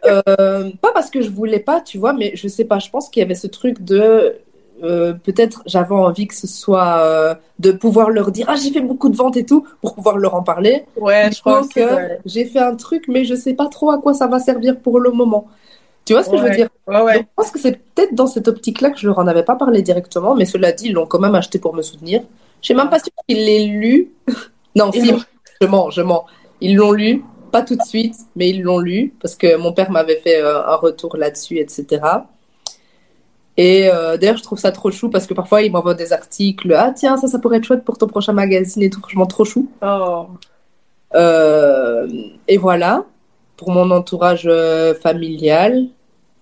[0.05, 2.81] Euh, pas parce que je voulais pas, tu vois, mais je sais pas.
[2.81, 4.37] Je pense qu'il y avait ce truc de
[4.83, 8.81] euh, peut-être j'avais envie que ce soit euh, de pouvoir leur dire ah j'ai fait
[8.81, 10.85] beaucoup de ventes et tout pour pouvoir leur en parler.
[10.97, 11.81] Ouais, je crois que.
[12.25, 15.01] j'ai fait un truc, mais je sais pas trop à quoi ça va servir pour
[15.01, 15.49] le moment.
[16.07, 16.69] Tu vois ce que je veux dire?
[16.87, 19.57] Ouais, je pense que c'est peut-être dans cette optique-là que je leur en avais pas
[19.57, 22.23] parlé directement, mais cela dit, ils l'ont quand même acheté pour me soutenir.
[22.63, 24.13] Je sais même pas sûr qu'ils l'aient lu.
[24.77, 25.13] non, si,
[25.61, 26.27] je mens, je mens.
[26.61, 29.91] Ils l'ont lu, pas tout de suite, mais ils l'ont lu parce que mon père
[29.91, 32.01] m'avait fait euh, un retour là-dessus, etc.
[33.57, 36.73] Et euh, d'ailleurs, je trouve ça trop chou parce que parfois, ils m'envoient des articles.
[36.75, 39.01] Ah, tiens, ça, ça pourrait être chouette pour ton prochain magazine et tout.
[39.01, 39.71] Franchement, trop chou.
[39.83, 40.27] Oh.
[41.15, 42.07] Euh,
[42.49, 43.05] et voilà,
[43.57, 45.87] pour mon entourage euh, familial.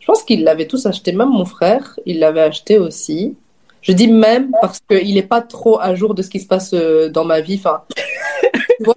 [0.01, 3.37] Je pense qu'ils l'avaient tous acheté, même mon frère, il l'avait acheté aussi.
[3.81, 6.75] Je dis même parce qu'il n'est pas trop à jour de ce qui se passe
[6.75, 7.57] dans ma vie.
[7.59, 7.85] Enfin,
[8.81, 8.95] vois,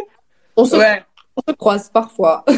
[0.56, 1.04] on, se, Ouais.
[1.38, 2.44] on se croise parfois.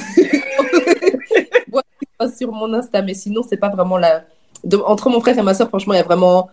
[1.68, 4.24] On voit ce qui se passe sur mon Insta, mais sinon, c'est pas vraiment la.
[4.64, 6.50] De- entre mon frère et ma soeur, franchement, il y a vraiment.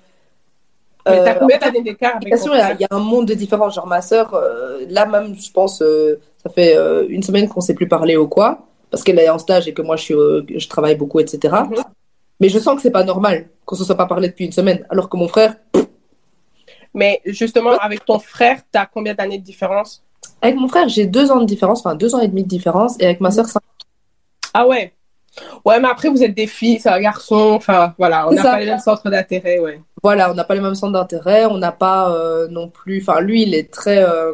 [1.09, 3.75] Mais t'as euh, combien d'années d'écart il y, a- un monde de différence.
[3.75, 6.77] Genre, ma sœur, euh, là même, je pense, euh, ça fait
[7.09, 9.75] une semaine qu'on ne s'est plus parlé ou quoi, parce qu'elle est en stage et
[9.75, 10.15] que moi, je, suis,
[10.59, 11.55] je travaille beaucoup, etc.
[11.71, 11.77] Mhm.
[12.41, 14.85] Mais je sens que c'est pas normal qu'on se soit pas parlé depuis une semaine,
[14.91, 15.57] alors que mon frère,
[16.93, 20.03] Mais justement, avec ton frère, t'as combien d'années de différence?
[20.41, 22.99] Avec mon frère, j'ai deux ans de différence, enfin deux ans et demi de différence,
[23.01, 23.63] et avec ma sœur, cinq.
[24.55, 24.95] Ah ouais?
[25.65, 27.53] Ouais, mais après, vous être des filles, c'est un garçon.
[27.55, 29.81] Enfin, voilà, on n'a pas les mêmes centres d'intérêt, ouais.
[30.03, 33.01] Voilà, on n'a pas les mêmes centres d'intérêt, on n'a pas euh, non plus.
[33.03, 34.33] Enfin, lui, il est très, euh,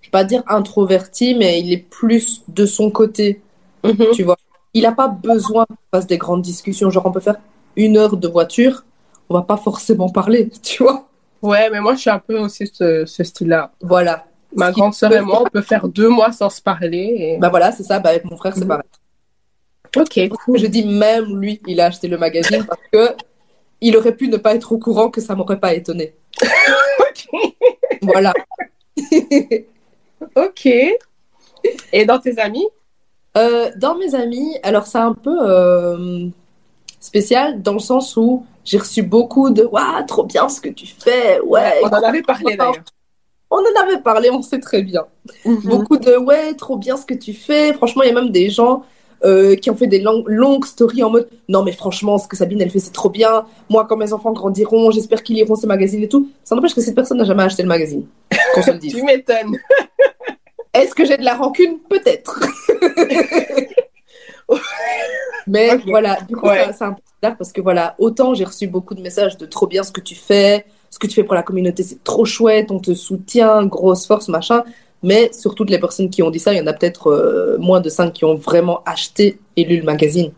[0.00, 3.40] je vais pas dire introverti, mais il est plus de son côté.
[3.84, 4.06] Mhm.
[4.14, 4.36] Tu vois,
[4.74, 6.90] il n'a pas besoin qu'on fasse des grandes discussions.
[6.90, 7.36] Genre, on peut faire
[7.76, 8.84] une heure de voiture,
[9.28, 11.06] on va pas forcément parler, tu vois.
[11.42, 13.70] Ouais, mais moi, je suis un peu aussi ce, ce style-là.
[13.80, 14.24] Voilà.
[14.56, 17.14] Ma grande sœur et moi, on peut faire deux mois sans se parler.
[17.18, 18.00] et- Bah voilà, c'est ça.
[18.00, 18.68] Bah, avec mon frère, c'est Mhm.
[18.68, 18.84] pareil.
[19.96, 20.58] Ok, cool.
[20.58, 23.14] Je dis même lui, il a acheté le magazine parce que
[23.80, 26.14] il aurait pu ne pas être au courant que ça m'aurait pas étonné.
[27.00, 27.28] Ok.
[28.02, 28.32] Voilà.
[30.36, 30.66] Ok.
[31.92, 32.66] Et dans tes amis?
[33.36, 36.26] Euh, dans mes amis, alors c'est un peu euh,
[36.98, 40.86] spécial dans le sens où j'ai reçu beaucoup de Waouh, trop bien ce que tu
[40.86, 41.80] fais, ouais.
[41.84, 42.84] On en avait parlé d'ailleurs.
[43.50, 45.06] On en avait parlé, on sait très bien.
[45.44, 45.60] Mhm.
[45.64, 47.72] Beaucoup de ouais, trop bien ce que tu fais.
[47.72, 48.84] Franchement, il y a même des gens
[49.24, 52.36] euh, qui ont fait des longues, longues stories en mode non, mais franchement, ce que
[52.36, 53.44] Sabine elle fait, c'est trop bien.
[53.68, 56.28] Moi, quand mes enfants grandiront, j'espère qu'ils liront ce magazine et tout.
[56.44, 58.06] Ça n'empêche que cette personne n'a jamais acheté le magazine.
[58.54, 58.94] Qu'on se le dise.
[58.96, 59.56] Tu m'étonnes.
[60.74, 61.78] Est-ce que j'ai de la rancune?
[61.88, 62.40] Peut-être.
[65.46, 66.70] Mais voilà, du coup, Ouais.
[66.76, 69.66] c'est un peu bizarre parce que voilà, autant j'ai reçu beaucoup de messages de trop
[69.66, 72.70] bien ce que tu fais, ce que tu fais pour la communauté, c'est trop chouette,
[72.70, 74.64] on te soutient, grosse force, machin.
[75.02, 77.56] Mais sur toutes les personnes qui ont dit ça, il y en a peut-être euh,
[77.58, 80.32] moins de 5 qui ont vraiment acheté et lu le magazine,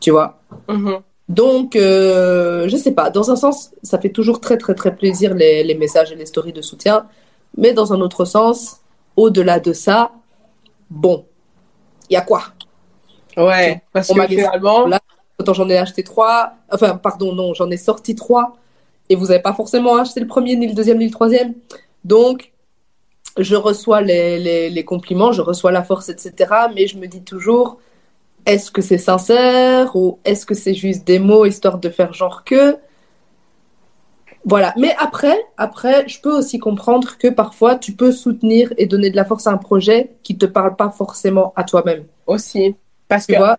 [0.00, 0.38] tu vois.
[0.68, 0.98] Mhm.
[1.28, 5.34] Donc, euh, je sais pas, dans un sens, ça fait toujours très très très plaisir
[5.34, 7.06] les, les messages et les stories de soutien,
[7.56, 8.80] mais dans un autre sens,
[9.16, 10.12] au-delà de ça,
[10.90, 11.24] bon,
[12.10, 12.42] il y a quoi?
[13.36, 15.00] Ouais, parce que finalement, là,
[15.52, 18.56] j'en ai acheté trois, enfin, pardon, non, j'en ai sorti trois,
[19.08, 21.54] et vous n'avez pas forcément acheté le premier, ni le deuxième, ni le troisième.
[22.04, 22.51] Donc,
[23.38, 26.68] je reçois les, les, les compliments, je reçois la force, etc.
[26.74, 27.78] Mais je me dis toujours,
[28.46, 32.44] est-ce que c'est sincère ou est-ce que c'est juste des mots histoire de faire genre
[32.44, 32.78] que?
[34.44, 34.74] Voilà.
[34.76, 39.16] Mais après, après, je peux aussi comprendre que parfois, tu peux soutenir et donner de
[39.16, 42.06] la force à un projet qui te parle pas forcément à toi-même.
[42.26, 42.76] aussi.
[43.08, 43.56] Parce Tu que vois?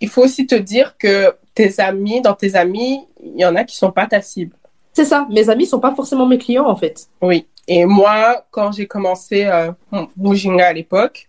[0.00, 3.64] il faut aussi te dire que tes amis, dans tes amis, il y en a
[3.64, 4.56] qui sont pas ta cible.
[4.94, 5.26] C'est ça.
[5.30, 7.08] Mes amis sont pas forcément mes clients, en fait.
[7.20, 7.46] Oui.
[7.68, 11.28] Et moi, quand j'ai commencé euh, mon Mujinga à l'époque,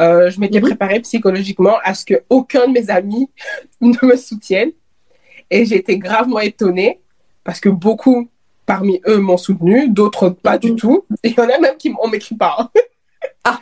[0.00, 3.30] euh, je m'étais préparée psychologiquement à ce que aucun de mes amis
[3.80, 4.72] ne me soutienne.
[5.50, 7.00] Et j'ai été gravement étonnée
[7.44, 8.28] parce que beaucoup
[8.66, 10.76] parmi eux m'ont soutenu, d'autres pas du Mhm.
[10.76, 11.06] tout.
[11.24, 12.70] Il y en a même qui on m'écrit pas.
[13.44, 13.58] Ah.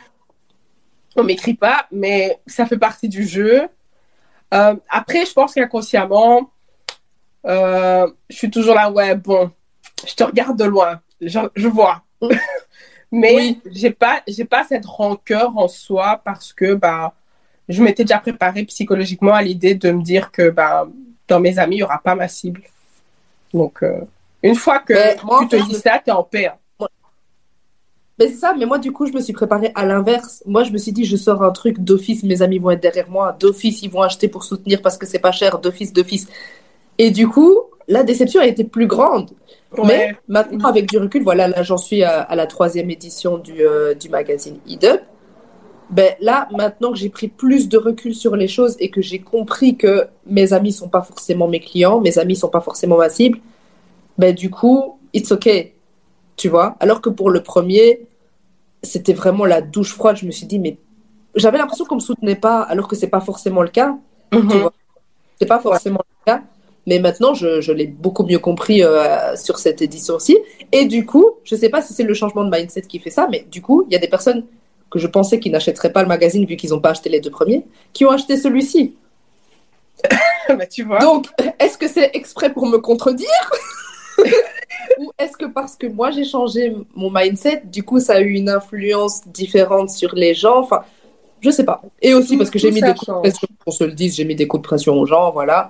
[1.15, 3.67] On m'écrit pas, mais ça fait partie du jeu.
[4.53, 6.51] Euh, après, je pense qu'inconsciemment,
[7.45, 9.49] euh, je suis toujours là, ouais, bon,
[10.07, 12.03] je te regarde de loin, je, je vois.
[13.11, 13.61] Mais Oui.
[13.71, 17.13] j'ai pas, j'ai pas cette rancœur en soi parce que bah,
[17.69, 20.87] je m'étais déjà préparée psychologiquement à l'idée de me dire que bah,
[21.27, 22.63] dans mes amis, il y aura pas ma cible.
[23.53, 24.01] Donc, euh,
[24.43, 26.47] une fois que Mais tu te dis je- ça, t'es en paix.
[26.47, 26.57] hein.
[28.19, 30.41] Mais c'est ça, mais moi du coup je me suis préparée à l'inverse.
[30.47, 33.07] Moi je me suis dit je sors un truc d'office, mes amis vont être derrière
[33.09, 36.27] moi, d'office ils vont acheter pour soutenir parce que c'est pas cher, d'office, d'office.
[36.97, 39.31] Et du coup la déception a été plus grande.
[39.85, 43.61] Mais maintenant avec du recul, voilà, là j'en suis à, à la troisième édition du,
[43.61, 45.01] euh, du magazine EDUP.
[45.89, 49.19] Ben là maintenant que j'ai pris plus de recul sur les choses et que j'ai
[49.19, 53.09] compris que mes amis sont pas forcément mes clients, mes amis sont pas forcément ma
[53.09, 53.39] cible,
[54.17, 55.73] ben du coup it's okay
[56.37, 56.77] tu vois.
[56.79, 58.07] Alors que pour le premier,
[58.83, 60.15] c'était vraiment la douche froide.
[60.15, 60.77] Je me suis dit, mais
[61.35, 63.97] j'avais l'impression qu'on me soutenait pas, alors que c'est pas forcément le cas.
[64.31, 64.71] Tu vois.
[65.39, 66.43] C'est pas forcément le cas.
[66.87, 70.37] Mais maintenant, je, je l'ai beaucoup mieux compris euh, sur cette édition-ci.
[70.71, 73.27] Et du coup, je sais pas si c'est le changement de mindset qui fait ça,
[73.29, 74.45] mais du coup, il y a des personnes
[74.89, 77.29] que je pensais qui n'achèteraient pas le magazine vu qu'ils n'ont pas acheté les deux
[77.29, 78.95] premiers, qui ont acheté celui-ci.
[80.49, 80.99] Bah, tu vois.
[80.99, 81.27] Donc,
[81.59, 83.27] est-ce que c'est exprès pour me contredire?
[84.99, 88.31] Ou est-ce que parce que moi j'ai changé mon mindset, du coup ça a eu
[88.31, 90.59] une influence différente sur les gens?
[90.59, 90.83] Enfin,
[91.41, 91.81] je sais pas.
[92.01, 94.15] Et aussi Tout- parce que j'ai mis des coups de pression, qu'on se le dise,
[94.15, 95.69] j'ai mis des coups de pression aux gens, voilà.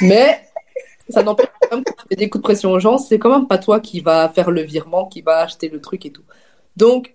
[0.00, 0.40] Mais
[1.08, 3.30] ça n'empêche quand même que tu mets des coups de pression aux gens, c'est quand
[3.30, 6.22] même pas toi qui va faire le virement, qui va acheter le truc et tout.
[6.76, 7.14] Donc,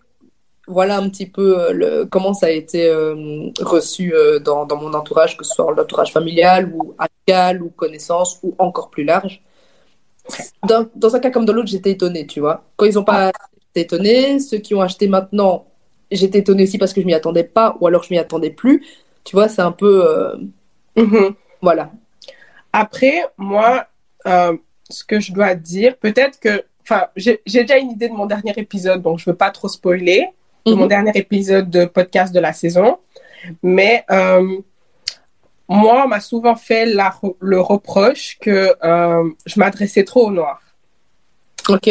[0.67, 4.77] voilà un petit peu euh, le, comment ça a été euh, reçu euh, dans, dans
[4.77, 9.41] mon entourage, que ce soit l'entourage familial ou amical ou connaissance ou encore plus large.
[10.67, 12.63] Dans, dans un cas comme dans l'autre, j'étais étonnée, tu vois.
[12.75, 13.39] Quand ils ont pas acheté,
[13.75, 14.39] j'étais étonnée.
[14.39, 15.65] Ceux qui ont acheté maintenant,
[16.11, 18.85] j'étais étonnée aussi parce que je m'y attendais pas ou alors je m'y attendais plus.
[19.23, 20.07] Tu vois, c'est un peu.
[20.07, 20.35] euh,
[20.97, 21.35] Mhm.
[21.61, 21.91] voilà.
[22.74, 23.86] Après, moi,
[24.28, 24.55] euh,
[24.89, 28.53] ce que je dois dire, peut-être que, enfin, j'ai déjà une idée de mon dernier
[28.57, 30.28] épisode, donc je veux pas trop spoiler,
[30.65, 30.88] de mon Mhm.
[30.89, 32.97] dernier épisode de podcast de la saison.
[33.63, 34.57] Mais euh,
[35.67, 40.61] moi, on m'a souvent fait la le reproche que euh, je m'adressais trop aux Noirs.
[41.70, 41.89] Ok.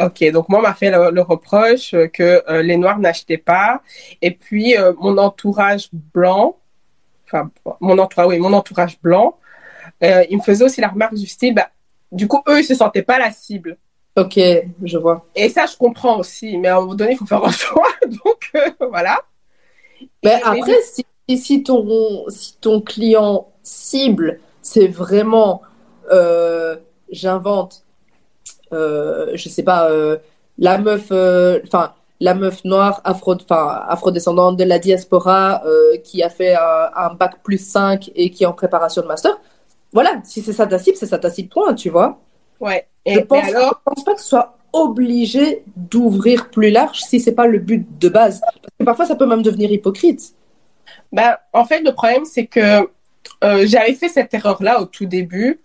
[0.00, 3.80] Ok, donc moi, on m'a fait le, le reproche que euh, les Noirs n'achetaient pas.
[4.20, 6.56] Et puis, euh, mon entourage blanc,
[7.26, 7.48] enfin,
[7.80, 9.38] mon entourage, oui, mon entourage blanc,
[10.04, 11.68] euh, il me faisait aussi la remarque du style, bah,
[12.12, 13.76] du coup, eux, ils se sentaient pas la cible.
[14.16, 14.38] Ok,
[14.82, 15.26] je vois.
[15.34, 17.88] Et ça, je comprends aussi, mais à un moment donné, il faut faire un choix.
[18.06, 19.20] Donc, euh, voilà.
[20.24, 25.62] Mais Et- après, si, si- si ton, si ton client cible, c'est vraiment,
[26.12, 26.76] euh,
[27.10, 27.82] j'invente,
[28.72, 29.88] je sais pas,
[30.58, 31.10] la meuf,
[31.66, 37.14] enfin, la meuf noire afro, afrodescendante de la diaspora euh, qui a fait un, un
[37.14, 39.36] bac plus 5 et qui est en préparation de master.
[39.94, 42.20] Voilà, si c'est ça ta cible, c'est ça ta cible, point, tu vois.
[42.60, 42.86] Ouais.
[43.06, 47.00] Je Et, pense, et alors, je pense pas que ce soit obligé d'ouvrir plus large
[47.00, 48.40] si c'est pas le but de base.
[48.40, 50.34] Parce que parfois, ça peut même devenir hypocrite.
[51.12, 52.88] ben, en fait, le problème, c'est que
[53.44, 55.60] euh, j'avais fait cette erreur-là au tout début.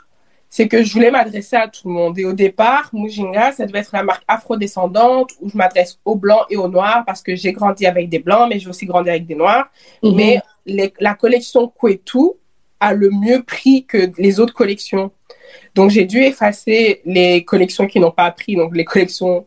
[0.52, 2.18] C'est que je voulais m'adresser à tout le monde.
[2.18, 6.46] Et au départ, Mujinga, ça devait être la marque afrodescendante où je m'adresse aux blancs
[6.50, 9.28] et aux noirs parce que j'ai grandi avec des blancs, mais j'ai aussi grandi avec
[9.28, 9.68] des noirs.
[10.04, 10.16] Mhm.
[10.16, 12.32] Mais les- la collection Kwetu
[12.80, 15.12] a le mieux prix que les autres collections.
[15.76, 19.46] Donc, j'ai dû effacer les collections qui n'ont pas pris, donc les collections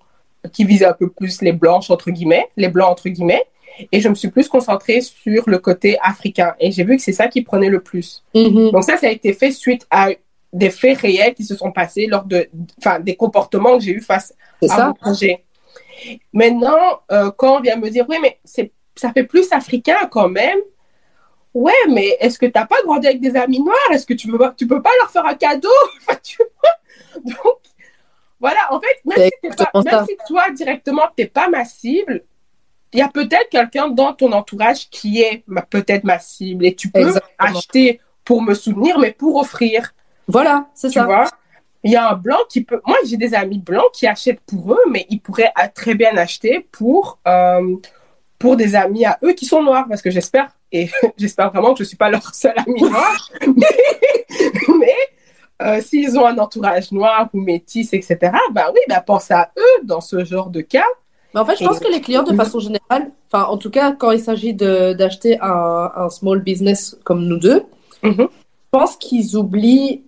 [0.52, 3.44] qui visent un peu plus les blanches, entre guillemets, les blancs, entre guillemets.
[3.90, 6.54] Et je me suis plus concentrée sur le côté africain.
[6.60, 8.22] Et j'ai vu que c'est ça qui prenait le plus.
[8.34, 8.70] Mhm.
[8.70, 10.10] Donc ça, ça a été fait suite à
[10.52, 14.00] des faits réels qui se sont passés lors de, enfin, des comportements que j'ai eu
[14.00, 14.86] face à ça.
[14.88, 15.44] mon projet.
[16.32, 20.28] Maintenant, euh, quand on vient me dire, oui, mais c'est, ça fait plus africain quand
[20.28, 20.58] même.
[21.54, 23.76] Ouais, mais est-ce que tu n'as pas grandi avec des amis noirs?
[23.90, 25.68] Est-ce que tu peux, pas- tu peux pas leur faire un cadeau?
[26.00, 27.22] Enfin, tu vois?
[27.24, 27.58] Donc,
[28.40, 32.24] voilà, en fait, même, si, pas- même si toi, directement, tu n'es pas ma cible,
[32.92, 36.90] il y a peut-être quelqu'un dans ton entourage qui est peut-être ma cible et tu
[36.90, 37.28] peux Exactement.
[37.38, 39.94] acheter pour me soutenir, mais pour offrir.
[40.28, 41.04] Voilà, c'est Tu ça.
[41.04, 41.24] vois?
[41.84, 42.80] Il y a un blanc qui peut.
[42.86, 46.16] Moi, j'ai des amis blancs qui achètent pour eux, mais ils pourraient a- très bien
[46.16, 47.76] acheter pour, euh,
[48.42, 51.78] pour des amis à eux qui sont noirs, parce que j'espère, et j'espère vraiment que
[51.78, 53.30] je ne suis pas leur seul ami noir,
[54.78, 54.94] mais,
[55.62, 58.16] euh, s'ils ont un entourage noir ou métis, etc.,
[58.52, 60.84] bah oui, bah pense à eux dans ce genre de cas.
[61.34, 63.92] Mais en fait, je pense que les clients, de façon générale, enfin, en tout cas,
[63.92, 67.62] quand il s'agit d'acheter un, un small business comme nous deux,
[68.02, 68.16] Mhm.
[68.18, 68.26] je
[68.72, 70.02] pense qu'ils oublient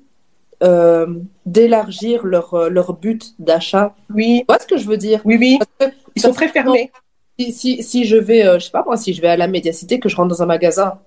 [0.65, 1.07] euh,
[1.47, 3.95] d'élargir leur, euh, leur but d'achat.
[4.13, 5.21] Oui, Tu vois ce que je veux dire?
[5.25, 5.59] oui, oui.
[5.79, 6.91] Parce que Ils sont très fermés.
[7.39, 9.47] Si, si, si je vais, euh, je sais pas moi, si je vais à la
[9.49, 10.99] médiacité, que je rentre dans un magasin,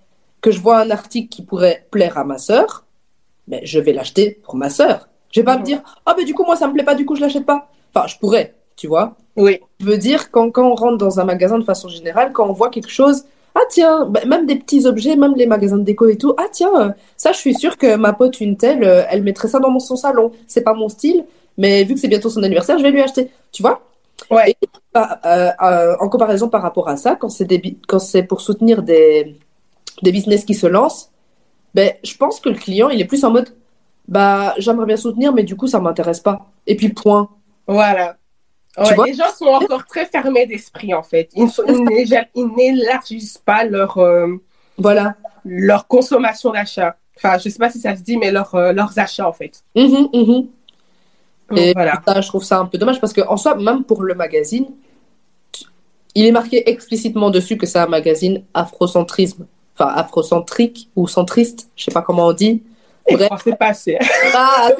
[0.42, 2.86] que je vois un article qui pourrait plaire à ma sœur,
[3.48, 5.08] ben, je vais l'acheter pour ma sœur.
[5.32, 5.62] Je vais pas Mhm.
[5.62, 7.46] me dire, ah ben du coup, moi, ça me plaît pas, du coup, je l'achète
[7.46, 7.70] pas.
[7.94, 9.16] Enfin, je pourrais, tu vois.
[9.36, 9.60] Oui.
[9.80, 12.54] Je veux dire, quand, quand on rentre dans un magasin de façon générale, quand on
[12.54, 13.24] voit quelque chose,
[13.56, 16.46] ah tiens, bah, même des petits objets, même les magasins de déco et tout, ah
[16.52, 19.70] tiens, ça je suis sûre que ma pote une telle, euh, elle mettrait ça dans
[19.72, 20.32] mon, son salon.
[20.48, 21.26] C'est pas mon style,
[21.58, 23.32] mais vu que c'est bientôt son anniversaire, je vais lui acheter.
[23.52, 23.82] Tu vois?
[24.32, 24.52] Ouais.
[24.62, 24.68] Et,
[25.26, 29.38] euh, euh, en comparaison par rapport à ça, quand c'est pour soutenir des,
[30.02, 31.12] des business qui se lancent,
[31.74, 33.50] ben, je pense que le client, il est plus en mode,
[34.08, 36.48] bah, j'aimerais bien soutenir, mais du coup, ça m'intéresse pas.
[36.66, 37.30] Et puis, point.
[37.68, 38.18] Voilà.
[38.78, 41.30] Ouais, les gens sont encore très fermés d'esprit, en fait.
[41.36, 44.28] Ils ne n'élargissent pas leur, euh,
[44.78, 45.16] Voilà.
[45.46, 46.96] leur consommation d'achat.
[47.18, 49.64] Enfin, je sais pas si ça se dit, mais leur, euh, leurs achats, en fait.
[49.76, 50.10] Mhm.
[51.50, 52.02] Donc, Et voilà.
[52.06, 54.68] ça, je trouve ça un peu dommage parce qu'en soi, même pour le magazine,
[56.18, 59.46] il est marqué explicitement dessus que c'est un magazine afrocentrisme.
[59.76, 62.64] Enfin, afrocentrique ou centriste, je sais pas comment on dit.
[63.08, 63.28] Et Bref.
[63.28, 64.00] français passé.
[64.34, 64.72] Ah,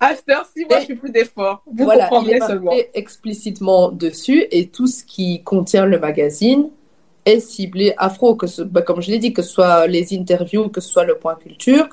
[0.00, 1.62] À cette heure-ci, moi, je fais plus d'efforts.
[1.66, 2.72] Vous voilà, il est marqué seulement.
[2.94, 6.70] explicitement dessus et tout ce qui contient le magazine
[7.24, 10.68] est ciblé afro, que ce, bah, comme je l'ai dit, que ce soit les interviews,
[10.68, 11.88] que ce soit le point culture,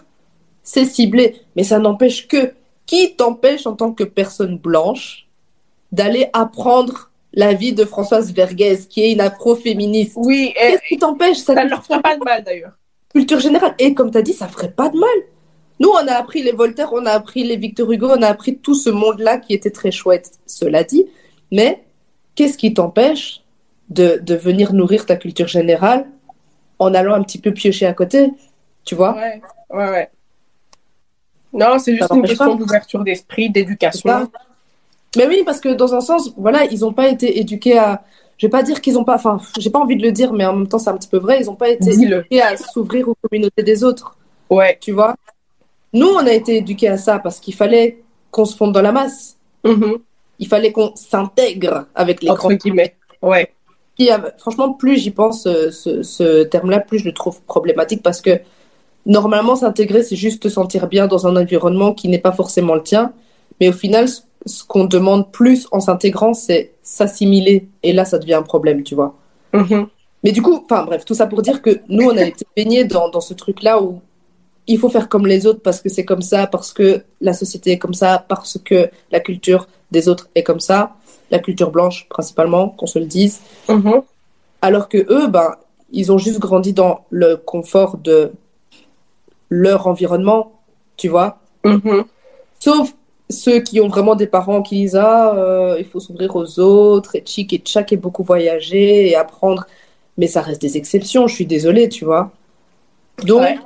[0.62, 1.42] c'est ciblé.
[1.56, 2.54] Mais ça n'empêche que,
[2.86, 5.25] qui t'empêche en tant que personne blanche
[5.92, 10.98] d'aller apprendre la vie de Françoise Vergès, qui est une afro-féministe Oui, et Qu'est-ce qui
[10.98, 11.38] t'empêche?
[11.38, 12.74] Ça ne leur fera pas de mal, d'ailleurs.
[13.14, 13.76] culture générale.
[13.80, 15.10] Et comme tu as dit, ça ferait pas de mal.
[15.80, 18.58] Nous, on a appris les Voltaire, on a appris les Victor Hugo, on a appris
[18.58, 21.06] tout ce monde-là qui était très chouette, cela dit.
[21.52, 21.84] Mais
[22.36, 23.42] qu'est-ce qui t'empêche
[23.90, 26.08] de, de venir nourrir ta culture générale
[26.80, 28.32] en allant un petit peu piocher à côté
[28.86, 29.14] Tu vois?
[29.16, 30.10] Ouais, ouais, ouais.
[31.52, 34.30] Non, c'est juste une question d'ouverture d'esprit, d'éducation.
[35.16, 38.04] Mais oui, parce que dans un sens, voilà, ils n'ont pas été éduqués à.
[38.38, 39.16] Je vais pas dire qu'ils n'ont pas.
[39.16, 41.18] Enfin, j'ai pas envie de le dire, mais en même temps, c'est un petit peu
[41.18, 41.40] vrai.
[41.42, 42.20] Ils n'ont pas été Dis-le.
[42.20, 44.18] éduqués à s'ouvrir aux communautés des autres.
[44.50, 44.78] Ouais.
[44.82, 45.16] Tu vois?
[45.94, 48.92] Nous, on a été éduqués à ça parce qu'il fallait qu'on se fonde dans la
[48.92, 49.38] masse.
[49.64, 50.00] Mhm.
[50.40, 52.96] Il fallait qu'on s'intègre avec les Entre guillemets.
[53.22, 53.52] Ouais.
[53.98, 58.20] Qui, Franchement, plus j'y pense, euh, ce, ce terme-là, plus je le trouve problématique parce
[58.20, 58.42] que
[59.06, 62.84] normalement, s'intégrer, c'est juste te sentir bien dans un environnement qui n'est pas forcément le
[62.84, 63.14] tien.
[63.62, 64.08] Mais au final,
[64.46, 67.68] ce- qu'on demande plus en s'intégrant, c'est s'assimiler.
[67.84, 69.16] Et là, ça devient un problème, tu vois.
[69.54, 69.88] Mhm.
[70.24, 72.84] Mais du coup, enfin bref, tout ça pour dire que nous, on a été baignés
[72.86, 74.02] dans, dans ce truc-là où
[74.68, 77.72] il faut faire comme les autres parce que c'est comme ça, parce que la société
[77.74, 80.96] est comme ça, parce que la culture des autres est comme ça,
[81.30, 83.42] la culture blanche principalement, qu'on se le dise.
[83.70, 84.02] Mhm.
[84.64, 85.56] Alors que eux, ben,
[85.92, 88.32] ils ont juste grandi dans le confort de
[89.50, 90.54] leur environnement,
[90.98, 91.38] tu vois.
[91.64, 92.04] Mhm.
[92.60, 92.94] Sauf
[93.30, 97.16] ceux qui ont vraiment des parents qui disent Ah, euh, il faut s'ouvrir aux autres,
[97.16, 99.66] et chic et tchac, et beaucoup voyager et apprendre.
[100.18, 102.32] Mais ça reste des exceptions, je suis désolée, tu vois.
[103.24, 103.60] Donc, Ouais.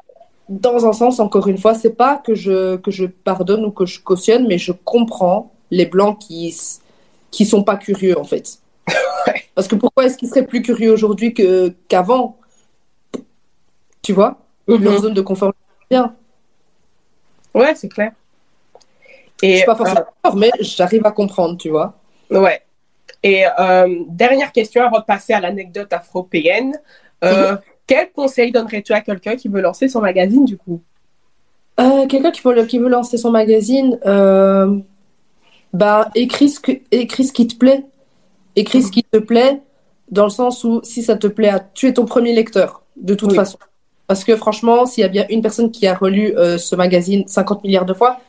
[0.49, 3.85] dans un sens, encore une fois, c'est pas que je, que je pardonne ou que
[3.85, 6.55] je cautionne, mais je comprends les blancs qui,
[7.31, 8.59] qui sont pas curieux, en fait.
[9.27, 9.43] Ouais.
[9.55, 12.37] Parce que pourquoi est-ce qu'ils seraient plus curieux aujourd'hui que, qu'avant?
[14.01, 14.37] Tu vois?
[14.67, 14.97] Leur Mhm.
[14.99, 15.53] zone de confort,
[15.89, 16.15] bien.
[17.53, 18.11] Ouais, c'est clair.
[19.41, 21.93] Je Et, suis pas forcément d'accord, mais j'arrive à comprendre, tu vois.
[22.31, 22.61] euh, ouais.
[23.23, 26.79] Et euh, dernière question avant de passer à l'anecdote afro-péenne.
[27.23, 27.55] Euh,
[27.87, 30.81] Quel conseil donnerais-tu à quelqu'un qui veut lancer son magazine, du coup?
[31.79, 34.77] Euh, Quelqu'un qui, veut- qui veut lancer son magazine, euh,
[35.73, 37.83] bah, écris ce, que, écris ce qui te plaît.
[38.55, 39.61] Écris ce qui te plaît,
[40.11, 43.13] dans le sens où si ça te plaît, à- tu es ton premier lecteur, de
[43.15, 43.35] toute Oui.
[43.35, 43.57] façon.
[44.07, 47.23] Parce que franchement, s'il y a bien une personne qui a relu euh, ce magazine
[47.27, 48.19] 50 milliards de fois,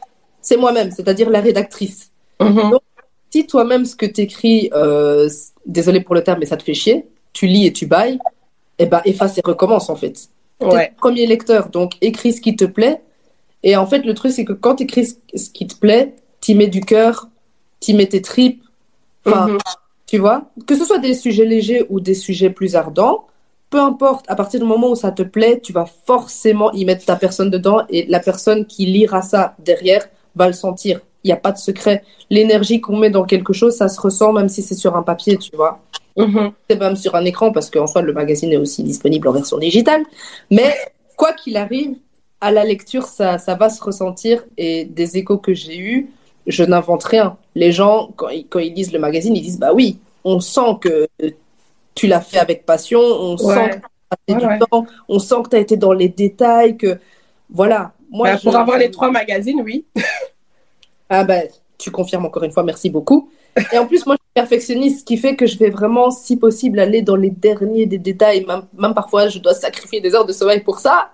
[0.51, 2.11] c'est moi-même, c'est-à-dire la rédactrice.
[2.41, 2.77] Mhm.
[3.33, 4.69] Si toi-même, ce que tu écris,
[5.65, 8.19] désolé pour le terme, mais ça te fait chier, tu lis et tu bailles,
[8.81, 10.17] eh ben, efface et recommence en fait.
[10.59, 10.91] T'es Ouais.
[10.93, 13.01] le premier lecteur, donc écris ce qui te plaît.
[13.63, 15.07] Et en fait, le truc, c'est que quand tu écris
[15.43, 17.29] ce qui te plaît, tu mets du cœur,
[17.79, 18.63] tu mets tes tripes.
[19.25, 19.59] Enfin, Mhm.
[20.07, 23.27] tu vois, que ce soit des sujets légers ou des sujets plus ardents,
[23.71, 27.05] peu importe, à partir du moment où ça te plaît, tu vas forcément y mettre
[27.05, 31.01] ta personne dedans et la personne qui lira ça derrière va le sentir.
[31.25, 32.03] Il n'y a pas de secret.
[32.31, 35.37] L'énergie qu'on met dans quelque chose, ça se ressent même si c'est sur un papier,
[35.37, 35.81] tu vois
[36.17, 36.51] Mhm.
[36.69, 39.59] c'est même sur un écran parce qu'en soi le magazine est aussi disponible en version
[39.59, 40.03] digitale.
[40.51, 40.75] Mais
[41.17, 41.95] quoi qu'il arrive,
[42.41, 46.11] à la lecture, ça, ça va se ressentir et des échos que j'ai eus,
[46.47, 47.37] je n'invente rien.
[47.55, 50.79] Les gens, quand ils, quand ils lisent le magazine, ils disent bah oui, on sent
[50.81, 51.07] que
[51.95, 53.55] tu l'as fait avec passion, on Ouais.
[53.55, 55.93] sent que tu as passé Ouais, du temps, on sent que tu as été dans
[55.93, 56.99] les détails, que
[57.51, 57.93] voilà.
[58.11, 59.85] Moi, Bah, je- Pour avoir les trois magazines, oui.
[61.09, 61.49] ah ben,
[61.79, 63.31] tu confirmes encore une fois, merci beaucoup.
[63.73, 66.37] Et en plus, moi, je suis perfectionniste, ce qui fait que je vais vraiment, si
[66.37, 68.45] possible, aller dans les derniers des détails.
[68.47, 71.11] Même, même parfois, je dois sacrifier des heures de sommeil pour ça.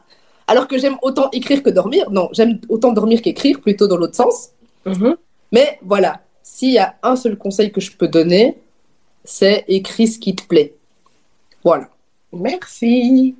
[0.46, 2.10] Alors que j'aime autant écrire que dormir.
[2.10, 4.50] Non, j'aime autant dormir qu'écrire, plutôt dans l'autre sens.
[4.84, 5.16] Mhm.
[5.52, 8.56] Mais voilà, s'il y a un seul conseil que je peux donner,
[9.24, 10.74] c'est écris ce qui te plaît.
[11.64, 11.88] Voilà.
[12.32, 13.34] Merci.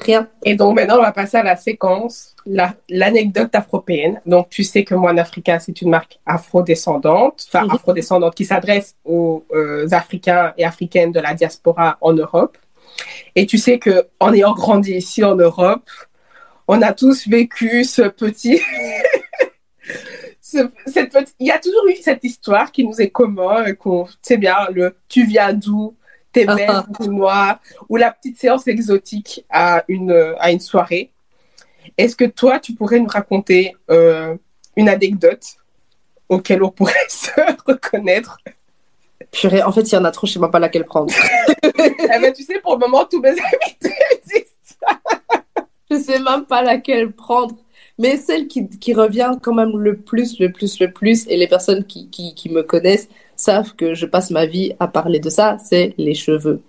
[0.00, 0.28] Rien.
[0.44, 4.20] Et donc maintenant, on va passer à la séquence, la- l'anecdote afropéenne.
[4.26, 7.70] Donc tu sais que Moine Africain, c'est une marque afrodescendante, enfin Mhm.
[7.72, 12.58] afrodescendante qui s'adresse aux euh, Africains et Africaines de la diaspora en Europe.
[13.36, 15.88] Et tu sais que en ayant grandi ici en Europe,
[16.68, 18.60] on a tous vécu ce petit...
[20.40, 23.74] ce- cette petite- Il y a toujours eu cette histoire qui nous est commun, et
[23.76, 25.94] qu'on sait bien, le «tu viens d'où?»
[26.32, 26.86] T'es Ah,
[27.28, 27.60] ah.
[27.88, 31.12] ou la petite séance exotique à une, à une soirée.
[31.98, 34.34] Est-ce que toi, tu pourrais nous raconter euh,
[34.76, 35.44] une anecdote
[36.28, 37.30] auquel on pourrait se
[37.66, 38.38] reconnaître?
[39.30, 41.12] Purée, en fait, il y en a trop, je sais même pas laquelle prendre.
[41.64, 44.86] Eh ben, Tu sais, pour le moment, tous mes invités existent.
[45.90, 47.56] Je sais même pas laquelle prendre.
[47.98, 51.46] Mais celle qui, qui revient quand même le plus, le plus, le plus, et les
[51.46, 53.08] personnes qui, qui, qui me connaissent
[53.42, 56.60] savent que je passe ma vie à parler de ça, c'est les cheveux.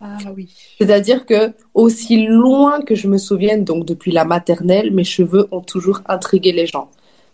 [0.00, 0.48] Ah oui.
[0.78, 5.60] C'est-à-dire que, aussi loin que je me souvienne, donc depuis la maternelle, mes cheveux ont
[5.60, 6.88] toujours intrigué les gens.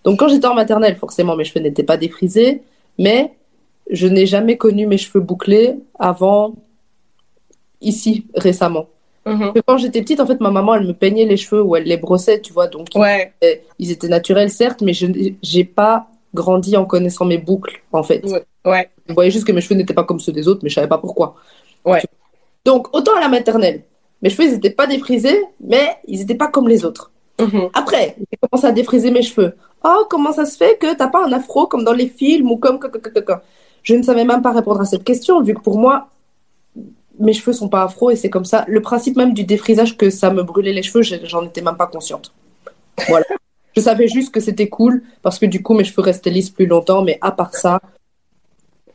[0.04, 2.62] Donc quand j'étais en maternelle, forcément, mes cheveux n'étaient pas défrisés,
[2.98, 3.32] mais
[3.90, 6.54] je n'ai jamais connu mes cheveux bouclés avant
[7.80, 8.86] ici, récemment.
[9.26, 9.52] Mhm.
[9.54, 11.84] Que Quand j'étais petite, en fait, ma maman, elle me peignait les cheveux ou elle
[11.84, 13.32] les brossait, tu vois, donc Ouais,
[13.78, 18.24] ils étaient naturels, certes, mais je n'ai pas grandi en connaissant mes boucles, en fait.
[18.24, 18.90] ouais, ouais.
[19.08, 20.88] Je voyais juste que mes cheveux n'étaient pas comme ceux des autres, mais je savais
[20.88, 21.36] pas pourquoi.
[21.84, 22.02] Ouais.
[22.64, 23.84] Donc, autant à la maternelle,
[24.22, 27.10] mes cheveux, ils n'étaient pas défrisés, mais ils n'étaient pas comme les autres.
[27.40, 27.68] Mhm.
[27.74, 29.54] Après, j'ai commencé à défriser mes cheveux.
[29.84, 32.56] Oh, comment ça se fait que t'as pas un afro comme dans les films ou
[32.56, 32.78] comme...
[33.82, 36.08] Je ne savais même pas répondre à cette question, vu que pour moi,
[37.18, 38.64] mes cheveux sont pas afro et c'est comme ça.
[38.66, 41.86] Le principe même du défrisage, que ça me brûlait les cheveux, j'en étais même pas
[41.86, 42.32] consciente.
[43.08, 43.26] Voilà.
[43.76, 46.66] Je savais juste que c'était cool parce que du coup, mes cheveux restaient lisses plus
[46.66, 47.80] longtemps, mais à part ça,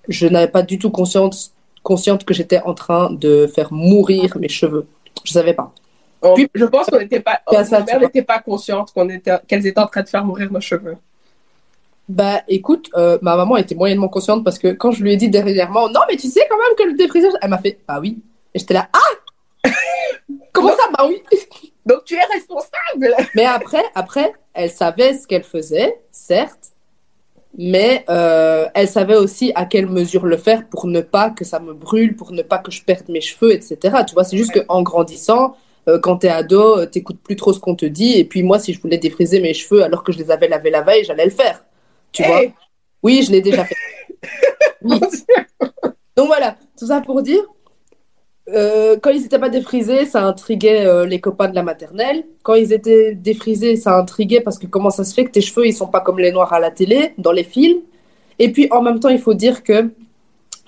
[0.07, 1.51] je n'avais pas du tout consciente,
[1.83, 4.87] consciente que j'étais en train de faire mourir mes cheveux.
[5.23, 5.71] Je savais pas.
[6.21, 7.39] On- Puis- je pense qu'on n'était pas,
[8.01, 10.97] n'était pas consciente qu'on était, qu'elles étaient en train de faire mourir nos cheveux.
[12.07, 15.29] Bah écoute, euh, ma maman était moyennement consciente parce que quand je lui ai dit
[15.29, 18.17] dernièrement, non mais tu sais quand même que le défrisage, elle m'a fait, bah oui.
[18.53, 19.69] Et j'étais là, ah
[20.53, 21.21] Comment ça, bah oui?
[21.85, 23.15] Donc tu es responsable.
[23.35, 26.71] Mais après, après, elle savait ce qu'elle faisait, certes,
[27.57, 31.59] mais euh, elle savait aussi à quelle mesure le faire pour ne pas que ça
[31.59, 33.77] me brûle, pour ne pas que je perde mes cheveux, etc.
[34.07, 34.65] Tu vois, c'est juste Ouais.
[34.65, 35.55] qu'en grandissant,
[35.87, 38.13] euh, quand t'es ado, euh, t'écoutes plus trop ce qu'on te dit.
[38.19, 40.69] Et puis moi, si je voulais défriser mes cheveux alors que je les avais lavés
[40.69, 41.63] la veille, j'allais le faire.
[42.11, 42.43] Tu vois?
[42.43, 42.53] Hey,
[43.03, 43.75] Oui, je l'ai déjà fait.
[44.81, 44.99] Oui.
[46.15, 47.41] Donc voilà, tout ça pour dire,
[48.53, 52.23] euh, quand ils n'étaient pas défrisés, ça intriguait euh, les copains de la maternelle.
[52.43, 55.67] Quand ils étaient défrisés, ça intriguait parce que comment ça se fait que tes cheveux,
[55.67, 57.79] ils sont pas comme les noirs à la télé, dans les films.
[58.39, 59.89] Et puis en même temps, il faut dire que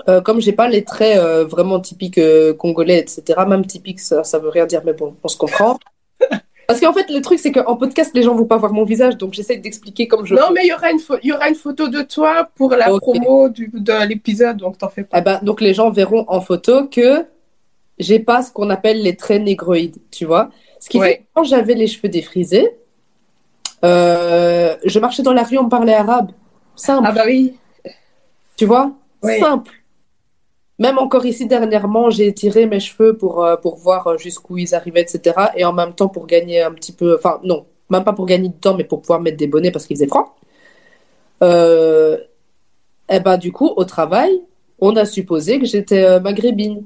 [0.09, 2.19] euh, comme j'ai pas les traits euh, vraiment typiques
[2.57, 5.77] congolais, etc., même typiques, ça, ça veut rien dire, mais bon, on se comprend.
[6.67, 9.17] Parce qu'en fait, le truc, c'est qu'en podcast, les gens vont pas voir mon visage,
[9.17, 10.53] donc j'essaie d'expliquer comme je Non, peux.
[10.53, 12.85] mais il y aura une, pho- il y aura une photo de toi pour la
[12.97, 15.17] promo du, de l'épisode, donc t'en fais pas.
[15.19, 17.25] Eh ben, donc les gens verront en photo que
[18.01, 20.49] j'ai pas ce qu'on appelle les traits négroïdes, tu vois.
[20.79, 21.07] Ce qui Ouais.
[21.07, 22.69] fait que quand j'avais les cheveux défrisés,
[23.83, 26.31] Euh, je marchais dans la rue, on me parlait arabe.
[26.75, 27.07] Simple.
[27.09, 27.55] Ah bah oui.
[28.55, 28.91] Tu vois?
[29.23, 29.39] Oui.
[29.39, 29.71] Simple.
[30.77, 35.01] Même encore ici, dernièrement, j'ai étiré mes cheveux pour, euh, pour voir jusqu'où ils arrivaient,
[35.01, 35.35] etc.
[35.55, 37.15] Et en même temps, pour gagner un petit peu...
[37.15, 39.85] Enfin, non, même pas pour gagner du temps, mais pour pouvoir mettre des bonnets parce
[39.87, 40.35] qu'il faisait froid.
[41.43, 42.17] Euh,
[43.09, 44.41] et ben, du coup, au travail,
[44.79, 46.83] on a supposé que j'étais euh, maghrébine.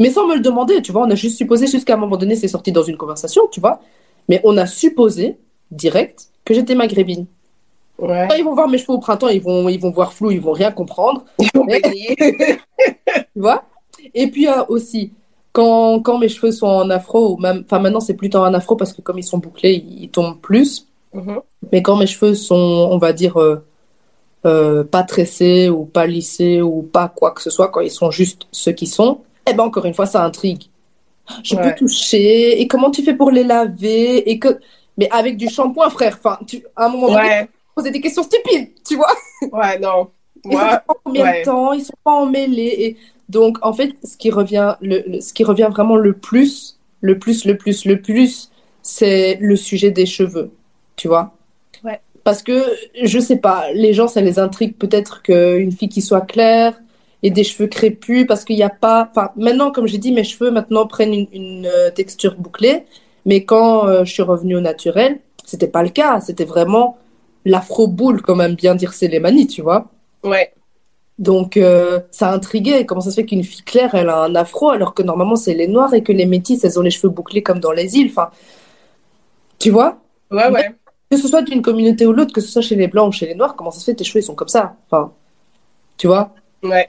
[0.00, 1.02] Mais sans me le demander, tu vois.
[1.02, 3.80] On a juste supposé, jusqu'à un moment donné, c'est sorti dans une conversation, tu vois.
[4.28, 5.36] Mais on a supposé,
[5.70, 7.26] direct, que j'étais maghrébine.
[7.98, 8.26] Ouais.
[8.28, 10.40] Quand ils vont voir mes cheveux au printemps, ils vont, ils vont voir flou, ils
[10.40, 11.24] vont rien comprendre.
[11.38, 11.66] Ils vont.
[13.34, 13.64] Tu vois?
[14.14, 15.12] Et puis euh, aussi,
[15.52, 19.02] quand, quand mes cheveux sont en afro, enfin maintenant c'est plutôt en afro parce que
[19.02, 20.86] comme ils sont bouclés, ils, ils tombent plus.
[21.12, 21.40] Mhm.
[21.72, 23.64] Mais quand mes cheveux sont, on va dire, euh,
[24.46, 28.10] euh, pas tressés ou pas lissés ou pas quoi que ce soit, quand ils sont
[28.10, 30.64] juste ceux qui sont, eh ben encore une fois, ça intrigue.
[31.44, 31.62] Je Ouais.
[31.70, 34.58] peux toucher, et comment tu fais pour les laver, et que...
[34.98, 36.64] Mais avec du shampoing, frère, enfin, tu...
[36.76, 37.48] à un moment donné, Ouais.
[37.74, 39.12] poser des questions stupides, tu vois
[39.52, 40.08] Ouais, non.
[40.44, 41.40] et ça Moi, dépend combien ouais.
[41.40, 42.74] de temps, ils sont pas emmêlés.
[42.78, 42.96] Et
[43.28, 47.18] donc, en fait, ce qui revient, le, le- ce qui revient vraiment le plus, le
[47.18, 48.50] plus, le plus, le plus,
[48.82, 50.50] c'est le sujet des cheveux,
[50.96, 51.32] tu vois.
[51.84, 52.00] Ouais.
[52.24, 52.64] Parce que,
[53.02, 56.78] je sais pas, les gens, ça les intrigue peut-être qu'une fille qui soit claire
[57.22, 59.08] et des cheveux crépus, parce qu'il n'y a pas...
[59.10, 62.84] Enfin, maintenant, comme j'ai dit, mes cheveux maintenant prennent une, une, euh, texture bouclée,
[63.26, 66.20] mais quand euh, je suis revenue au naturel, c'était pas le cas.
[66.20, 66.96] C'était vraiment
[67.44, 69.90] l'afro-boule, comme aime bien dire Célémanie, tu vois.
[70.24, 70.52] ouais.
[71.18, 72.86] Donc, euh, ça intriguait.
[72.86, 75.52] Comment ça se fait qu'une fille claire, elle a un afro, alors que normalement, c'est
[75.52, 78.08] les noirs et que les métis, elles ont les cheveux bouclés comme dans les îles.
[78.10, 78.30] Enfin,
[79.58, 79.98] tu vois?
[80.30, 80.74] Ouais, ouais.
[81.10, 83.26] Que ce soit d'une communauté ou l'autre, que ce soit chez les blancs ou chez
[83.26, 84.76] les noirs, comment ça se fait que tes cheveux, ils sont comme ça?
[84.86, 85.12] Enfin,
[85.98, 86.32] tu vois?
[86.62, 86.88] Ouais.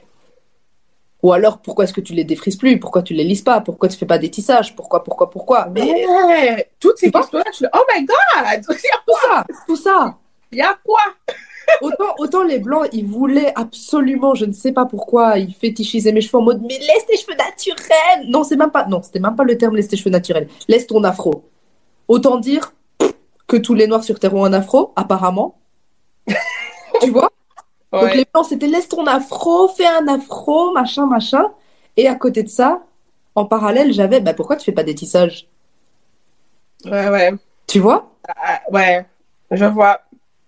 [1.22, 2.80] Ou alors, pourquoi est-ce que tu les défrises plus?
[2.80, 3.60] Pourquoi tu les lisses pas?
[3.60, 4.74] Pourquoi tu fais pas des tissages?
[4.74, 5.68] Pourquoi, pourquoi, pourquoi?
[5.72, 6.68] Mais Ouais.
[6.80, 8.64] Toutes ces Tu questions-là, je suis oh my god!
[8.66, 10.18] tout ça, tout ça.
[10.50, 11.00] Il y a quoi?
[11.80, 16.20] Autant, autant les blancs, ils voulaient absolument, je ne sais pas pourquoi, ils fétichisaient mes
[16.20, 18.28] cheveux en mode, mais laisse tes cheveux naturels.
[18.28, 20.48] Non, c'est même pas, non, c'était même pas le terme laisse tes cheveux naturels.
[20.68, 21.44] Laisse ton afro.
[22.08, 22.74] Autant dire
[23.46, 25.56] que tous les noirs sur terre ont un afro, apparemment.
[27.00, 27.30] tu vois?
[27.92, 31.44] Donc les blancs, c'était laisse ton afro, fais un afro, machin, machin.
[31.96, 32.82] Et à côté de ça,
[33.34, 35.46] en parallèle, j'avais, bah pourquoi tu fais pas des tissages?
[36.84, 37.34] Ouais, ouais.
[37.66, 38.10] Tu vois?
[38.28, 39.04] Ah, ouais,
[39.50, 40.00] je vois.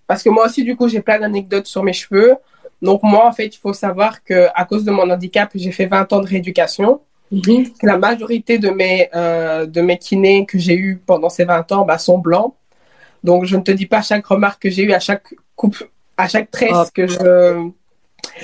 [0.06, 2.34] Parce que moi aussi, du coup, j'ai plein d'anecdotes sur mes cheveux.
[2.82, 5.86] Donc, moi, en fait, il faut savoir que à cause de mon handicap, j'ai fait
[5.86, 7.00] 20 ans de rééducation.
[7.30, 11.72] Que la majorité de mes, euh, de mes kinés que j'ai eu pendant ces 20
[11.72, 12.54] ans bah, sont blancs.
[13.24, 15.82] Donc, je ne te dis pas chaque remarque que j'ai eue à chaque coupe,
[16.16, 16.86] à chaque tresse Ah.
[16.94, 17.68] que je.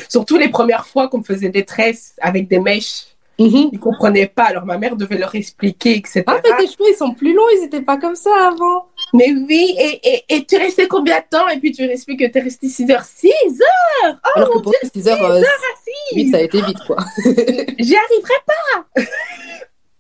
[0.09, 3.07] Surtout les premières fois qu'on me faisait des tresses avec des mèches,
[3.39, 3.71] Mhm.
[3.73, 4.45] ils comprenaient pas.
[4.45, 6.23] Alors, ma mère devait leur expliquer, etc.
[6.27, 8.89] Ah, mais tes cheveux, ils sont plus longs, ils étaient pas comme ça avant.
[9.15, 11.49] Mais oui, et, et, et tu restais combien de temps?
[11.49, 13.03] Et puis tu expliques que tu es resté 6 heures.
[13.05, 14.17] 6 heures!
[14.27, 16.15] Oh Alors que pour Dieu, 6 heures, euh, assis!
[16.15, 16.99] vite, ça a été vite, quoi.
[17.79, 19.07] J'y arriverai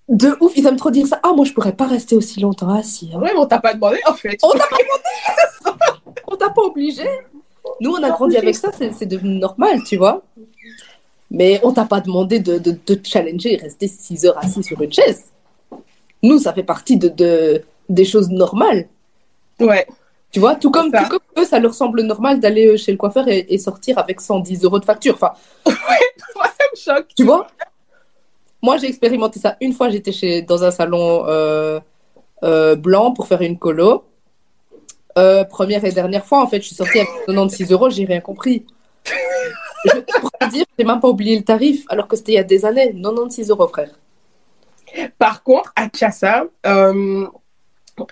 [0.08, 1.20] De ouf, ils aiment trop dire ça.
[1.22, 3.10] Ah, moi, je pourrais pas rester aussi longtemps assis.
[3.14, 3.18] hein.
[3.20, 4.36] Ouais, mais on t'a pas demandé en fait.
[4.42, 5.82] On t'a pas demandé
[6.26, 7.04] On t'a pas obligé
[7.80, 10.22] Nous, on a grandi avec ça, c'est devenu normal, tu vois.
[11.30, 14.62] Mais on t'a pas demandé de, de, de te challenger et rester 6 heures assis
[14.62, 15.26] sur une chaise.
[16.22, 18.88] Nous, ça fait partie de, de, des choses normales.
[19.60, 19.86] Ouais,
[20.32, 23.28] Tu vois, tout comme, tout eux, ça leur semble normal d'aller euh, chez le coiffeur
[23.28, 25.14] et, et sortir avec 110 euros de facture.
[25.14, 25.32] Enfin,
[25.66, 27.08] moi ça me choque.
[27.16, 27.46] Tu vois?
[28.62, 29.88] Moi, j'ai expérimenté ça une fois.
[29.88, 31.80] J'étais dans un salon euh,
[32.42, 34.04] euh, blanc pour faire une colo.
[35.18, 37.90] Euh, première et dernière fois, en fait, je suis sortie avec 96 euros.
[37.90, 38.64] J'ai rien compris.
[39.84, 42.44] Je te dire, j'ai même pas oublié le tarif, alors que c'était il y a
[42.44, 42.92] des années.
[42.94, 43.90] 96 euros, frère.
[45.18, 47.26] Par contre, à Chassa, euh,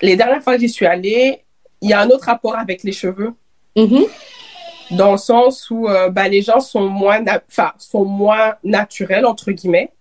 [0.02, 1.44] les dernières fois que j'y suis allée,
[1.80, 3.32] il y a un autre rapport avec les cheveux.
[3.76, 4.04] Mhm.
[4.92, 7.42] Dans le sens où euh, bah, les gens sont moins, na-
[7.78, 9.92] sont moins naturels, entre guillemets.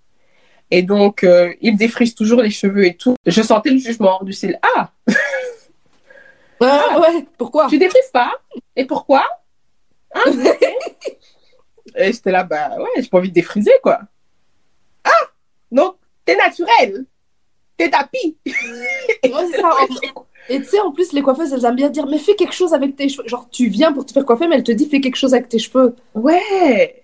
[0.71, 1.25] Et donc,
[1.61, 3.15] ils défrisent toujours les cheveux et tout.
[3.25, 4.91] Je sentais le jugement du style Ah,
[6.61, 7.67] Ah, ouais, pourquoi?
[7.67, 8.33] tu défrises pas
[8.75, 9.25] Et pourquoi?
[10.15, 10.31] Hein
[11.95, 13.99] Et j'étais là, bah ouais, j'ai pas envie de défriser, quoi.
[15.03, 15.25] Ah
[15.71, 15.95] Donc,
[16.25, 17.05] t'es naturel.
[17.77, 18.37] T'es tapis.
[19.23, 19.49] Ouais.
[20.49, 22.73] Et tu sais, en plus, les coiffeuses, elles aiment bien dire Mais fais quelque chose
[22.73, 23.27] avec tes cheveux.
[23.27, 25.49] Genre, tu viens pour te faire coiffer, mais elle te dit Fais quelque chose avec
[25.49, 25.95] tes cheveux.
[26.15, 27.03] Ouais.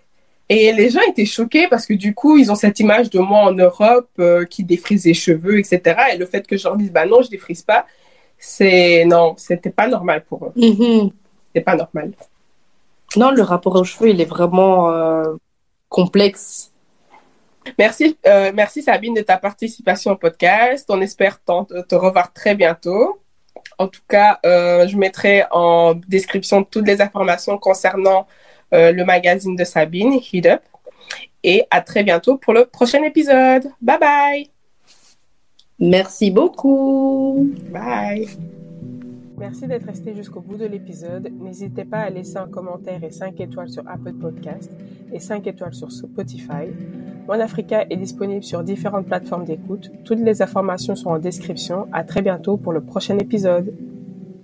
[0.50, 3.40] Et les gens étaient choqués parce que du coup, ils ont cette image de moi
[3.40, 5.82] en Europe euh, qui défrise les cheveux, etc.
[6.14, 7.86] Et le fait que je leur dise, bah non, je défrise pas,
[8.46, 10.52] c'est non, c'était pas normal pour eux.
[10.58, 11.12] Mhm.
[11.56, 12.12] C'est pas normal.
[13.16, 15.36] Non, le rapport aux cheveux, il est vraiment euh,
[15.88, 16.74] complexe.
[17.80, 20.86] Merci, euh, merci Sabine de ta participation au podcast.
[20.90, 23.22] On espère te revoir très bientôt.
[23.78, 28.28] En tout cas, euh, je mettrai en description toutes les informations concernant
[28.74, 30.62] le magazine de Sabine, Heat Up.
[31.44, 33.70] Et à très bientôt pour le prochain épisode.
[33.82, 34.53] Bye bye.
[35.84, 37.52] Merci beaucoup.
[37.70, 38.30] Bye.
[39.38, 41.30] Merci d'être resté jusqu'au bout de l'épisode.
[41.42, 44.72] N'hésitez pas à laisser un commentaire et 5 étoiles sur Apple Podcast
[45.12, 46.72] et 5 étoiles sur Spotify.
[47.28, 49.92] Mon Africa est disponible sur différentes plateformes d'écoute.
[50.06, 51.88] Toutes les informations sont en description.
[51.92, 53.74] À très bientôt pour le prochain épisode.